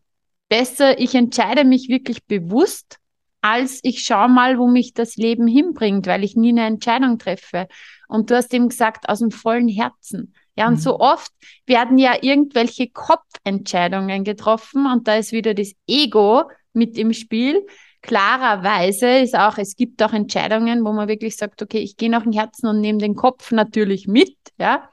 besser, 0.47 0.99
ich 0.99 1.15
entscheide 1.15 1.63
mich 1.63 1.89
wirklich 1.89 2.23
bewusst, 2.25 2.99
als 3.43 3.81
ich 3.83 4.03
schaue 4.03 4.29
mal, 4.29 4.57
wo 4.57 4.67
mich 4.67 4.93
das 4.93 5.17
Leben 5.17 5.47
hinbringt, 5.47 6.07
weil 6.07 6.23
ich 6.23 6.35
nie 6.37 6.49
eine 6.49 6.65
Entscheidung 6.65 7.19
treffe. 7.19 7.67
Und 8.07 8.31
du 8.31 8.35
hast 8.35 8.53
eben 8.53 8.69
gesagt, 8.69 9.09
aus 9.09 9.19
dem 9.19 9.31
vollen 9.31 9.67
Herzen. 9.67 10.33
Ja, 10.55 10.67
und 10.67 10.75
Mhm. 10.75 10.79
so 10.79 10.99
oft 10.99 11.31
werden 11.65 11.97
ja 11.97 12.15
irgendwelche 12.21 12.87
Kopfentscheidungen 12.89 14.23
getroffen 14.23 14.85
und 14.85 15.07
da 15.07 15.15
ist 15.15 15.31
wieder 15.33 15.53
das 15.53 15.73
Ego 15.87 16.43
mit 16.73 16.97
im 16.97 17.11
Spiel. 17.11 17.65
Klarerweise 18.01 19.19
ist 19.19 19.35
auch, 19.35 19.57
es 19.57 19.75
gibt 19.75 20.01
auch 20.03 20.13
Entscheidungen, 20.13 20.85
wo 20.85 20.93
man 20.93 21.07
wirklich 21.07 21.35
sagt, 21.35 21.61
okay, 21.61 21.79
ich 21.79 21.97
gehe 21.97 22.09
nach 22.09 22.23
dem 22.23 22.31
Herzen 22.33 22.67
und 22.67 22.81
nehme 22.81 22.99
den 22.99 23.15
Kopf 23.15 23.51
natürlich 23.51 24.07
mit, 24.07 24.37
ja. 24.57 24.89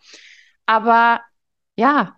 Aber 0.67 1.21
ja, 1.77 2.17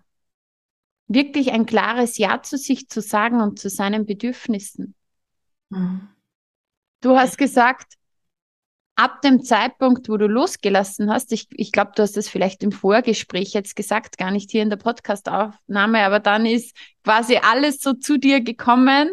wirklich 1.07 1.51
ein 1.51 1.65
klares 1.65 2.17
Ja 2.17 2.41
zu 2.41 2.57
sich 2.57 2.89
zu 2.89 3.01
sagen 3.01 3.41
und 3.41 3.59
zu 3.59 3.69
seinen 3.69 4.05
Bedürfnissen. 4.05 4.95
Mhm. 5.69 6.12
Du 7.03 7.17
hast 7.17 7.37
gesagt, 7.37 7.95
ab 8.95 9.21
dem 9.21 9.43
Zeitpunkt, 9.43 10.07
wo 10.07 10.15
du 10.15 10.25
losgelassen 10.25 11.11
hast, 11.11 11.33
ich, 11.33 11.47
ich 11.51 11.73
glaube, 11.73 11.91
du 11.95 12.01
hast 12.01 12.15
das 12.15 12.29
vielleicht 12.29 12.63
im 12.63 12.71
Vorgespräch 12.71 13.53
jetzt 13.53 13.75
gesagt, 13.75 14.17
gar 14.17 14.31
nicht 14.31 14.51
hier 14.51 14.63
in 14.63 14.69
der 14.69 14.77
Podcast-Aufnahme, 14.77 15.99
aber 15.99 16.21
dann 16.21 16.45
ist 16.45 16.73
quasi 17.03 17.35
alles 17.35 17.81
so 17.81 17.91
zu 17.91 18.17
dir 18.17 18.39
gekommen, 18.39 19.09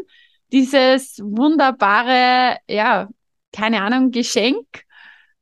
dieses 0.53 1.18
wunderbare, 1.18 2.59
ja, 2.68 3.09
keine 3.53 3.82
Ahnung, 3.82 4.12
Geschenk, 4.12 4.66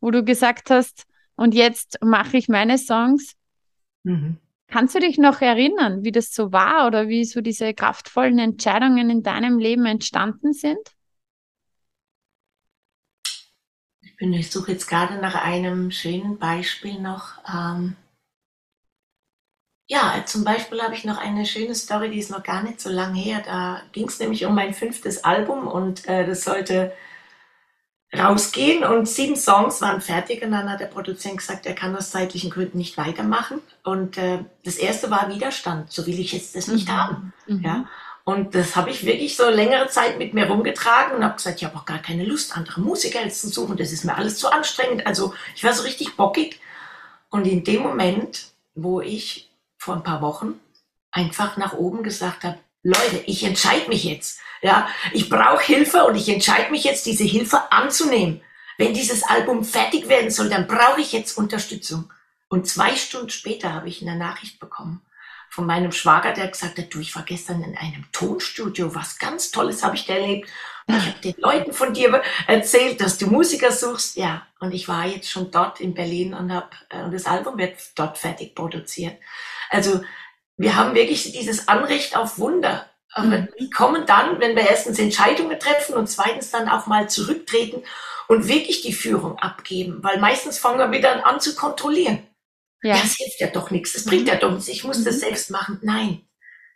wo 0.01 0.11
du 0.11 0.25
gesagt 0.25 0.71
hast, 0.71 1.05
und 1.37 1.55
jetzt 1.55 1.99
mache 2.03 2.39
ich 2.39 2.49
meine 2.49 2.79
Songs. 2.79 3.35
Mhm. 4.05 4.39
Kannst 4.69 4.95
du 4.95 5.01
dich 5.01 5.19
noch 5.19 5.43
erinnern, 5.43 6.03
wie 6.03 6.13
das 6.13 6.33
so 6.33 6.51
war 6.51 6.87
oder 6.87 7.09
wie 7.09 7.27
so 7.27 7.43
diese 7.43 7.75
kraftvollen 7.75 8.39
Entscheidungen 8.39 9.11
in 9.11 9.23
deinem 9.23 9.59
Leben 9.59 9.85
entstanden 9.85 10.55
sind? 10.55 10.79
Ich 14.21 14.51
suche 14.51 14.73
jetzt 14.73 14.89
gerade 14.89 15.17
nach 15.17 15.37
einem 15.37 15.91
schönen 15.91 16.39
Beispiel 16.39 17.01
noch. 17.01 17.39
Ähm 17.49 17.97
ja, 19.87 20.23
zum 20.27 20.45
Beispiel 20.45 20.83
habe 20.83 20.95
ich 20.95 21.05
noch 21.05 21.19
eine 21.19 21.47
schöne 21.47 21.75
Story, 21.75 22.11
die 22.11 22.19
ist 22.19 22.31
noch 22.31 22.43
gar 22.43 22.63
nicht 22.63 22.81
so 22.81 22.91
lang 22.91 23.15
her. 23.15 23.43
Da 23.45 23.83
ging 23.93 24.09
es 24.09 24.19
nämlich 24.19 24.45
um 24.45 24.55
mein 24.55 24.75
fünftes 24.75 25.25
Album 25.25 25.67
und 25.67 26.07
äh, 26.07 26.27
das 26.27 26.45
sollte 26.45 26.93
rausgehen 28.17 28.85
und 28.85 29.07
sieben 29.07 29.37
Songs 29.37 29.81
waren 29.83 30.01
fertig 30.01 30.43
und 30.43 30.51
dann 30.53 30.71
hat 30.71 30.81
der 30.81 30.87
Produzent 30.87 31.39
gesagt, 31.39 31.67
er 31.67 31.75
kann 31.75 31.95
aus 31.95 32.11
zeitlichen 32.11 32.51
Gründen 32.51 32.79
nicht 32.79 32.97
weitermachen. 32.97 33.61
Und 33.85 34.17
äh, 34.17 34.45
das 34.65 34.77
erste 34.77 35.11
war 35.11 35.29
Widerstand, 35.29 35.93
so 35.93 36.07
will 36.07 36.19
ich 36.19 36.33
jetzt 36.33 36.57
das 36.57 36.69
nicht 36.69 36.89
mhm. 36.89 36.93
haben. 36.93 37.33
Mhm. 37.47 37.63
Ja. 37.63 37.85
Und 38.29 38.55
das 38.55 38.77
habe 38.77 38.91
ich 38.91 39.07
wirklich 39.07 39.37
so 39.37 39.49
längere 39.49 39.89
Zeit 39.89 40.19
mit 40.19 40.35
mir 40.35 40.49
rumgetragen 40.49 41.17
und 41.17 41.25
habe 41.25 41.37
gesagt, 41.37 41.63
ich 41.63 41.65
habe 41.65 41.79
auch 41.79 41.87
gar 41.87 42.01
keine 42.01 42.27
Lust, 42.27 42.55
andere 42.55 42.83
Musiker 42.83 43.23
jetzt 43.23 43.41
zu 43.41 43.49
suchen. 43.49 43.79
Das 43.79 43.91
ist 43.91 44.05
mir 44.05 44.15
alles 44.15 44.37
zu 44.37 44.53
anstrengend. 44.53 45.07
Also 45.07 45.33
ich 45.57 45.65
war 45.65 45.73
so 45.73 45.83
richtig 45.83 46.15
bockig. 46.15 46.61
Und 47.31 47.47
in 47.47 47.65
dem 47.65 47.81
Moment, 47.81 48.49
wo 48.75 49.01
ich 49.01 49.49
vor 49.79 49.95
ein 49.95 50.03
paar 50.03 50.21
Wochen 50.21 50.61
einfach 51.11 51.57
nach 51.57 51.73
oben 51.73 52.03
gesagt 52.03 52.45
habe, 52.45 52.59
Leute, 52.83 53.23
ich 53.25 53.45
entscheide 53.45 53.89
mich 53.89 54.05
jetzt. 54.05 54.41
Ja, 54.61 54.89
ich 55.15 55.31
brauche 55.31 55.65
Hilfe 55.65 56.05
und 56.05 56.15
ich 56.15 56.29
entscheide 56.29 56.71
mich 56.71 56.85
jetzt, 56.85 57.07
diese 57.07 57.25
Hilfe 57.25 57.73
anzunehmen. 57.73 58.43
Wenn 58.77 58.93
dieses 58.93 59.23
Album 59.23 59.65
fertig 59.65 60.11
werden 60.11 60.31
soll, 60.31 60.51
dann 60.51 60.67
brauche 60.67 61.01
ich 61.01 61.13
jetzt 61.13 61.39
Unterstützung. 61.39 62.13
Und 62.51 62.69
zwei 62.69 62.95
Stunden 62.95 63.31
später 63.31 63.73
habe 63.73 63.89
ich 63.89 64.03
eine 64.03 64.17
Nachricht 64.17 64.61
bekommen 64.61 65.01
von 65.51 65.67
meinem 65.67 65.93
Schwager, 65.93 66.33
der 66.33 66.49
gesagt 66.49 66.79
hat, 66.79 66.93
du, 66.93 67.01
ich 67.01 67.15
war 67.17 67.23
gestern 67.23 67.63
in 67.63 67.77
einem 67.77 68.05
Tonstudio, 68.13 68.95
was 68.95 69.19
ganz 69.19 69.51
Tolles 69.51 69.83
habe 69.83 69.97
ich 69.97 70.07
da 70.07 70.15
erlebt. 70.15 70.49
Und 70.87 70.97
ich 70.97 71.07
habe 71.07 71.19
den 71.21 71.35
Leuten 71.39 71.73
von 71.73 71.93
dir 71.93 72.23
erzählt, 72.47 73.01
dass 73.01 73.19
du 73.19 73.27
Musiker 73.27 73.73
suchst. 73.73 74.17
Ja, 74.17 74.47
und 74.59 74.73
ich 74.73 74.89
war 74.89 75.07
jetzt 75.07 75.31
schon 75.31 75.51
dort 75.51 75.81
in 75.81 75.95
Berlin 75.95 76.33
und 76.33 76.53
habe 76.53 76.71
äh, 76.89 77.11
das 77.11 77.27
Album 77.27 77.59
wird 77.59 77.77
dort 77.95 78.17
fertig 78.17 78.55
produziert. 78.55 79.19
Also 79.69 80.01
wir 80.57 80.77
haben 80.77 80.95
wirklich 80.95 81.33
dieses 81.33 81.69
Anrecht 81.69 82.17
auf 82.17 82.39
Wunder. 82.39 82.87
Aber 83.13 83.39
mhm. 83.39 83.49
die 83.59 83.71
kommen 83.71 84.07
dann, 84.07 84.41
wenn 84.41 84.55
wir 84.55 84.69
erstens 84.69 84.99
Entscheidungen 84.99 85.59
treffen 85.59 85.95
und 85.95 86.09
zweitens 86.09 86.51
dann 86.51 86.69
auch 86.69 86.87
mal 86.87 87.09
zurücktreten 87.09 87.83
und 88.29 88.49
wirklich 88.49 88.83
die 88.83 88.93
Führung 88.93 89.39
abgeben. 89.39 90.03
Weil 90.03 90.19
meistens 90.19 90.59
fangen 90.59 90.91
wir 90.93 91.01
dann 91.01 91.21
an 91.21 91.41
zu 91.41 91.55
kontrollieren. 91.55 92.28
Ja. 92.83 92.95
Das 92.95 93.15
hilft 93.15 93.41
ja 93.41 93.49
doch 93.49 93.71
nichts, 93.71 93.93
das 93.93 94.05
bringt 94.05 94.29
ja 94.29 94.37
doch 94.37 94.53
nichts, 94.53 94.69
ich 94.69 94.85
muss 94.85 94.99
mhm. 94.99 95.05
das 95.05 95.21
selbst 95.21 95.51
machen. 95.51 95.79
Nein, 95.83 96.29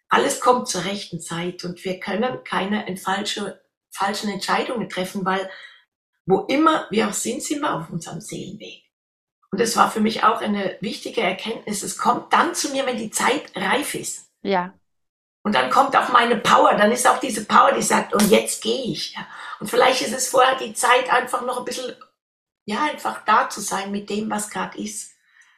alles 0.09 0.41
kommt 0.41 0.69
zur 0.69 0.85
rechten 0.85 1.21
Zeit 1.21 1.65
und 1.65 1.85
wir 1.85 2.01
können 2.01 2.45
keine 2.45 2.97
falsche, 2.97 3.63
falschen 3.91 4.31
Entscheidungen 4.31 4.89
treffen, 4.89 5.25
weil 5.25 5.49
wo 6.27 6.41
immer 6.41 6.87
wir 6.91 7.09
auch 7.09 7.13
sind, 7.13 7.43
sind 7.43 7.61
wir 7.61 7.75
auf 7.75 7.91
unserem 7.91 8.21
Seelenweg. 8.21 8.85
Und 9.51 9.61
das 9.61 9.77
war 9.77 9.91
für 9.91 10.01
mich 10.01 10.25
auch 10.25 10.41
eine 10.41 10.77
wichtige 10.81 11.21
Erkenntnis. 11.21 11.83
Es 11.83 11.99
kommt 11.99 12.33
dann 12.33 12.55
zu 12.55 12.71
mir, 12.71 12.87
wenn 12.87 12.97
die 12.97 13.11
Zeit 13.11 13.53
reif 13.55 13.95
ist. 13.95 14.31
Ja. 14.43 14.73
Und 15.45 15.55
dann 15.55 15.71
kommt 15.71 15.97
auch 15.97 16.09
meine 16.11 16.37
Power, 16.37 16.75
dann 16.75 16.93
ist 16.93 17.07
auch 17.07 17.19
diese 17.19 17.45
Power, 17.45 17.73
die 17.73 17.83
sagt, 17.83 18.15
und 18.15 18.31
jetzt 18.31 18.63
gehe 18.63 18.85
ich. 18.93 19.15
Ja. 19.15 19.27
Und 19.61 19.69
vielleicht 19.69 20.01
ist 20.03 20.15
es 20.15 20.29
vorher 20.29 20.57
die 20.57 20.73
Zeit, 20.73 21.13
einfach 21.13 21.45
noch 21.45 21.59
ein 21.59 21.65
bisschen, 21.65 21.95
ja, 22.65 22.85
einfach 22.85 23.25
da 23.25 23.49
zu 23.49 23.61
sein 23.61 23.91
mit 23.91 24.09
dem, 24.09 24.31
was 24.31 24.51
gerade 24.51 24.79
ist. 24.79 25.12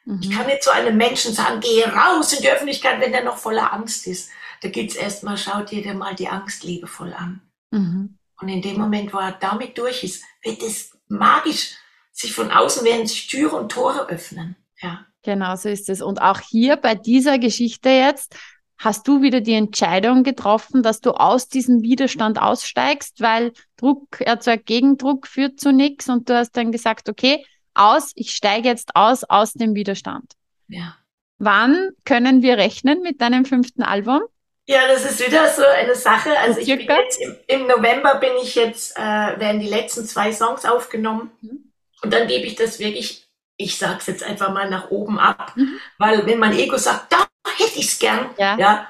Mhm. 0.05 0.21
Ich 0.23 0.31
kann 0.31 0.47
nicht 0.47 0.63
zu 0.63 0.73
einem 0.73 0.97
Menschen 0.97 1.33
sagen, 1.33 1.61
geh 1.61 1.85
raus 1.85 2.33
in 2.33 2.43
die 2.43 2.51
Öffentlichkeit, 2.51 3.01
wenn 3.01 3.13
der 3.13 3.25
noch 3.25 3.37
voller 3.37 3.73
Angst 3.73 4.07
ist. 4.07 4.31
Da 4.63 4.69
geht's 4.69 4.97
erstmal, 4.97 5.37
schaut 5.37 5.71
dir 5.71 5.95
mal 5.95 6.15
die 6.15 6.29
Angst 6.29 6.65
liebevoll 6.65 7.13
an. 7.13 7.41
Mhm. 7.71 8.19
Und 8.41 8.49
in 8.49 8.63
dem 8.63 8.79
Moment, 8.79 9.13
wo 9.13 9.19
er 9.19 9.33
damit 9.33 9.79
durch 9.79 10.05
ist, 10.05 10.25
wird 10.43 10.63
es 10.63 10.97
magisch 11.09 11.77
sich 12.15 12.33
von 12.33 12.51
außen 12.51 12.85
werden 12.85 13.07
sich 13.07 13.27
Türe 13.27 13.57
und 13.57 13.73
Tore 13.73 14.09
öffnen. 14.09 14.57
Ja. 14.81 15.05
Genau, 15.23 15.57
so 15.57 15.69
ist 15.69 15.89
es. 15.89 16.01
Und 16.01 16.23
auch 16.23 16.41
hier 16.41 16.77
bei 16.77 16.95
dieser 16.95 17.39
Geschichte 17.39 17.89
jetzt 17.89 18.37
hast 18.79 19.09
du 19.09 19.23
wieder 19.23 19.41
die 19.41 19.55
Entscheidung 19.55 20.23
getroffen, 20.23 20.83
dass 20.83 21.01
du 21.01 21.13
aus 21.13 21.49
diesem 21.49 21.83
Widerstand 21.83 22.41
aussteigst, 22.41 23.21
weil 23.21 23.53
Druck 23.77 24.21
erzeugt 24.21 24.67
Gegendruck, 24.67 25.27
führt 25.27 25.59
zu 25.59 25.73
nichts 25.73 26.09
und 26.09 26.29
du 26.29 26.37
hast 26.37 26.53
dann 26.57 26.71
gesagt, 26.73 27.09
okay, 27.09 27.45
aus, 27.75 28.13
ich 28.15 28.35
steige 28.35 28.69
jetzt 28.69 28.95
aus 28.95 29.25
aus 29.25 29.53
dem 29.53 29.75
Widerstand. 29.75 30.33
Ja. 30.69 30.97
Wann 31.39 31.91
können 32.05 32.43
wir 32.43 32.57
rechnen 32.57 33.03
mit 33.03 33.21
deinem 33.21 33.45
fünften 33.45 33.83
Album? 33.83 34.23
Ja, 34.67 34.89
das 34.89 35.05
ist 35.05 35.27
wieder 35.27 35.49
so 35.49 35.63
eine 35.63 35.95
Sache. 35.95 36.31
Also 36.39 36.61
ich 36.61 36.67
bin 36.67 36.87
jetzt 36.89 37.21
im, 37.21 37.37
im, 37.49 37.67
November 37.67 38.15
bin 38.15 38.33
ich 38.43 38.55
jetzt, 38.55 38.97
äh, 38.97 39.01
werden 39.01 39.61
die 39.61 39.69
letzten 39.69 40.07
zwei 40.07 40.33
Songs 40.33 40.65
aufgenommen. 40.65 41.33
Mhm. 41.43 41.73
Und 42.03 42.13
dann 42.13 42.29
gebe 42.29 42.47
ich 42.47 42.55
das 42.55 42.79
wirklich, 42.79 43.29
ich 43.57 43.77
sag's 43.77 44.07
jetzt 44.07 44.23
einfach 44.23 44.53
mal 44.53 44.71
nach 44.71 44.91
oben 44.91 45.19
ab, 45.19 45.53
mhm. 45.55 45.79
weil 45.99 46.25
wenn 46.27 46.39
mein 46.39 46.57
Ego 46.57 46.79
sagt, 46.79 47.13
da 47.13 47.27
hätte 47.59 47.79
ich's 47.79 47.99
gern, 47.99 48.31
ja. 48.39 48.57
ja, 48.57 48.89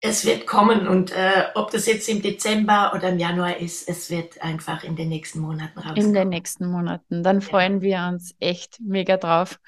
es 0.00 0.26
wird 0.26 0.46
kommen 0.46 0.86
und 0.86 1.10
äh, 1.12 1.44
ob 1.54 1.70
das 1.70 1.86
jetzt 1.86 2.08
im 2.08 2.22
Dezember 2.22 2.92
oder 2.94 3.08
im 3.08 3.18
Januar 3.18 3.56
ist, 3.56 3.88
es 3.88 4.10
wird 4.10 4.40
einfach 4.42 4.84
in 4.84 4.94
den 4.94 5.08
nächsten 5.08 5.40
Monaten 5.40 5.78
rauskommen. 5.78 6.06
In 6.06 6.12
den 6.12 6.28
nächsten 6.28 6.66
Monaten, 6.70 7.22
dann 7.22 7.40
freuen 7.40 7.80
ja. 7.80 7.82
wir 7.82 8.12
uns 8.12 8.34
echt 8.38 8.78
mega 8.80 9.16
drauf. 9.16 9.58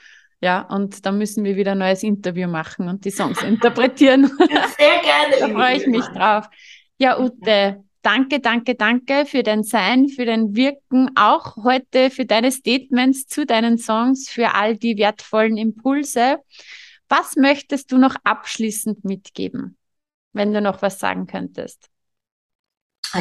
Ja, 0.40 0.62
und 0.62 1.04
dann 1.04 1.18
müssen 1.18 1.42
wir 1.44 1.56
wieder 1.56 1.72
ein 1.72 1.78
neues 1.78 2.02
Interview 2.04 2.46
machen 2.46 2.88
und 2.88 3.04
die 3.04 3.10
Songs 3.10 3.42
interpretieren. 3.42 4.26
Sehr 4.26 5.00
gerne. 5.02 5.36
da 5.40 5.48
freue 5.48 5.76
ich 5.76 5.86
mich 5.86 6.04
drauf. 6.06 6.48
Ja, 6.98 7.18
Ute, 7.18 7.82
Danke, 8.02 8.38
danke, 8.38 8.76
danke 8.76 9.26
für 9.26 9.42
dein 9.42 9.64
Sein, 9.64 10.08
für 10.08 10.24
dein 10.24 10.54
Wirken, 10.54 11.10
auch 11.16 11.56
heute 11.56 12.10
für 12.10 12.24
deine 12.24 12.52
Statements 12.52 13.26
zu 13.26 13.44
deinen 13.44 13.76
Songs, 13.76 14.30
für 14.30 14.54
all 14.54 14.76
die 14.76 14.96
wertvollen 14.96 15.56
Impulse. 15.56 16.38
Was 17.08 17.34
möchtest 17.36 17.90
du 17.90 17.98
noch 17.98 18.14
abschließend 18.22 19.04
mitgeben, 19.04 19.76
wenn 20.32 20.52
du 20.52 20.60
noch 20.60 20.82
was 20.82 20.98
sagen 20.98 21.26
könntest? 21.26 21.90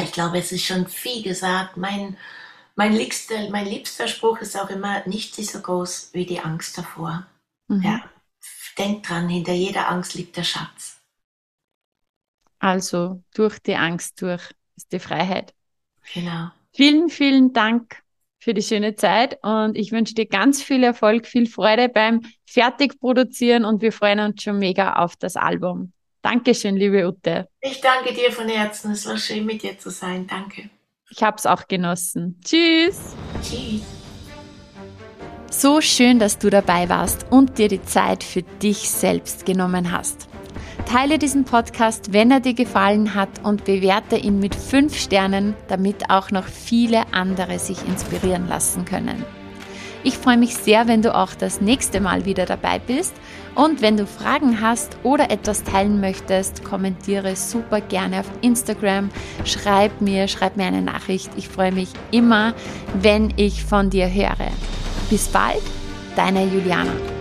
Ich 0.02 0.12
glaube, 0.12 0.38
es 0.38 0.52
ist 0.52 0.64
schon 0.64 0.86
viel 0.86 1.22
gesagt. 1.22 1.76
Mein, 1.76 2.16
mein, 2.76 2.92
liebster, 2.92 3.48
mein 3.50 3.66
liebster 3.66 4.06
Spruch 4.06 4.38
ist 4.40 4.58
auch 4.58 4.70
immer, 4.70 5.06
nichts 5.06 5.38
ist 5.38 5.52
so 5.52 5.60
groß 5.60 6.10
wie 6.12 6.26
die 6.26 6.40
Angst 6.40 6.76
davor. 6.76 7.26
Mhm. 7.68 7.82
Ja, 7.82 8.02
denk 8.78 9.04
dran, 9.04 9.28
hinter 9.28 9.52
jeder 9.52 9.88
Angst 9.88 10.14
liegt 10.14 10.36
der 10.36 10.44
Schatz. 10.44 11.00
Also 12.60 13.22
durch 13.34 13.58
die 13.58 13.76
Angst 13.76 14.20
durch 14.22 14.50
ist 14.76 14.92
die 14.92 14.98
Freiheit. 14.98 15.54
Genau. 16.14 16.50
Vielen, 16.74 17.08
vielen 17.08 17.52
Dank 17.52 18.02
für 18.40 18.54
die 18.54 18.62
schöne 18.62 18.94
Zeit 18.94 19.38
und 19.42 19.76
ich 19.76 19.90
wünsche 19.92 20.14
dir 20.14 20.26
ganz 20.26 20.62
viel 20.62 20.84
Erfolg, 20.84 21.26
viel 21.26 21.48
Freude 21.48 21.88
beim 21.88 22.20
Fertigproduzieren 22.46 23.64
und 23.64 23.82
wir 23.82 23.92
freuen 23.92 24.20
uns 24.20 24.42
schon 24.42 24.58
mega 24.58 24.94
auf 24.94 25.16
das 25.16 25.36
Album. 25.36 25.92
Dankeschön, 26.22 26.76
liebe 26.76 27.06
Ute. 27.06 27.48
Ich 27.60 27.80
danke 27.80 28.12
dir 28.12 28.32
von 28.32 28.48
Herzen. 28.48 28.92
Es 28.92 29.06
war 29.06 29.16
schön, 29.16 29.46
mit 29.46 29.62
dir 29.62 29.78
zu 29.78 29.90
sein. 29.90 30.26
Danke. 30.26 30.70
Ich 31.10 31.22
habe 31.22 31.36
es 31.36 31.46
auch 31.46 31.68
genossen. 31.68 32.40
Tschüss. 32.44 33.14
Tschüss. 33.42 33.82
So 35.50 35.80
schön, 35.80 36.18
dass 36.18 36.38
du 36.38 36.50
dabei 36.50 36.88
warst 36.88 37.26
und 37.30 37.56
dir 37.56 37.68
die 37.68 37.82
Zeit 37.82 38.22
für 38.22 38.42
dich 38.42 38.90
selbst 38.90 39.46
genommen 39.46 39.92
hast. 39.92 40.28
Teile 40.84 41.18
diesen 41.18 41.44
Podcast, 41.44 42.12
wenn 42.12 42.30
er 42.30 42.40
dir 42.40 42.54
gefallen 42.54 43.14
hat 43.14 43.44
und 43.44 43.64
bewerte 43.64 44.16
ihn 44.16 44.40
mit 44.40 44.54
5 44.54 44.96
Sternen, 44.98 45.54
damit 45.68 46.10
auch 46.10 46.30
noch 46.30 46.46
viele 46.46 47.12
andere 47.12 47.58
sich 47.58 47.86
inspirieren 47.86 48.48
lassen 48.48 48.84
können. 48.84 49.24
Ich 50.04 50.16
freue 50.16 50.36
mich 50.36 50.54
sehr, 50.54 50.86
wenn 50.86 51.02
du 51.02 51.14
auch 51.14 51.34
das 51.34 51.60
nächste 51.60 52.00
Mal 52.00 52.24
wieder 52.24 52.46
dabei 52.46 52.78
bist 52.78 53.14
und 53.58 53.82
wenn 53.82 53.96
du 53.96 54.06
Fragen 54.06 54.60
hast 54.60 54.96
oder 55.02 55.32
etwas 55.32 55.64
teilen 55.64 56.00
möchtest, 56.00 56.62
kommentiere 56.62 57.34
super 57.34 57.80
gerne 57.80 58.20
auf 58.20 58.30
Instagram, 58.40 59.10
schreib 59.44 60.00
mir, 60.00 60.28
schreib 60.28 60.56
mir 60.56 60.66
eine 60.66 60.80
Nachricht. 60.80 61.28
Ich 61.36 61.48
freue 61.48 61.72
mich 61.72 61.88
immer, 62.12 62.54
wenn 63.02 63.34
ich 63.36 63.64
von 63.64 63.90
dir 63.90 64.08
höre. 64.08 64.52
Bis 65.10 65.26
bald, 65.26 65.62
deine 66.14 66.44
Juliana. 66.44 67.17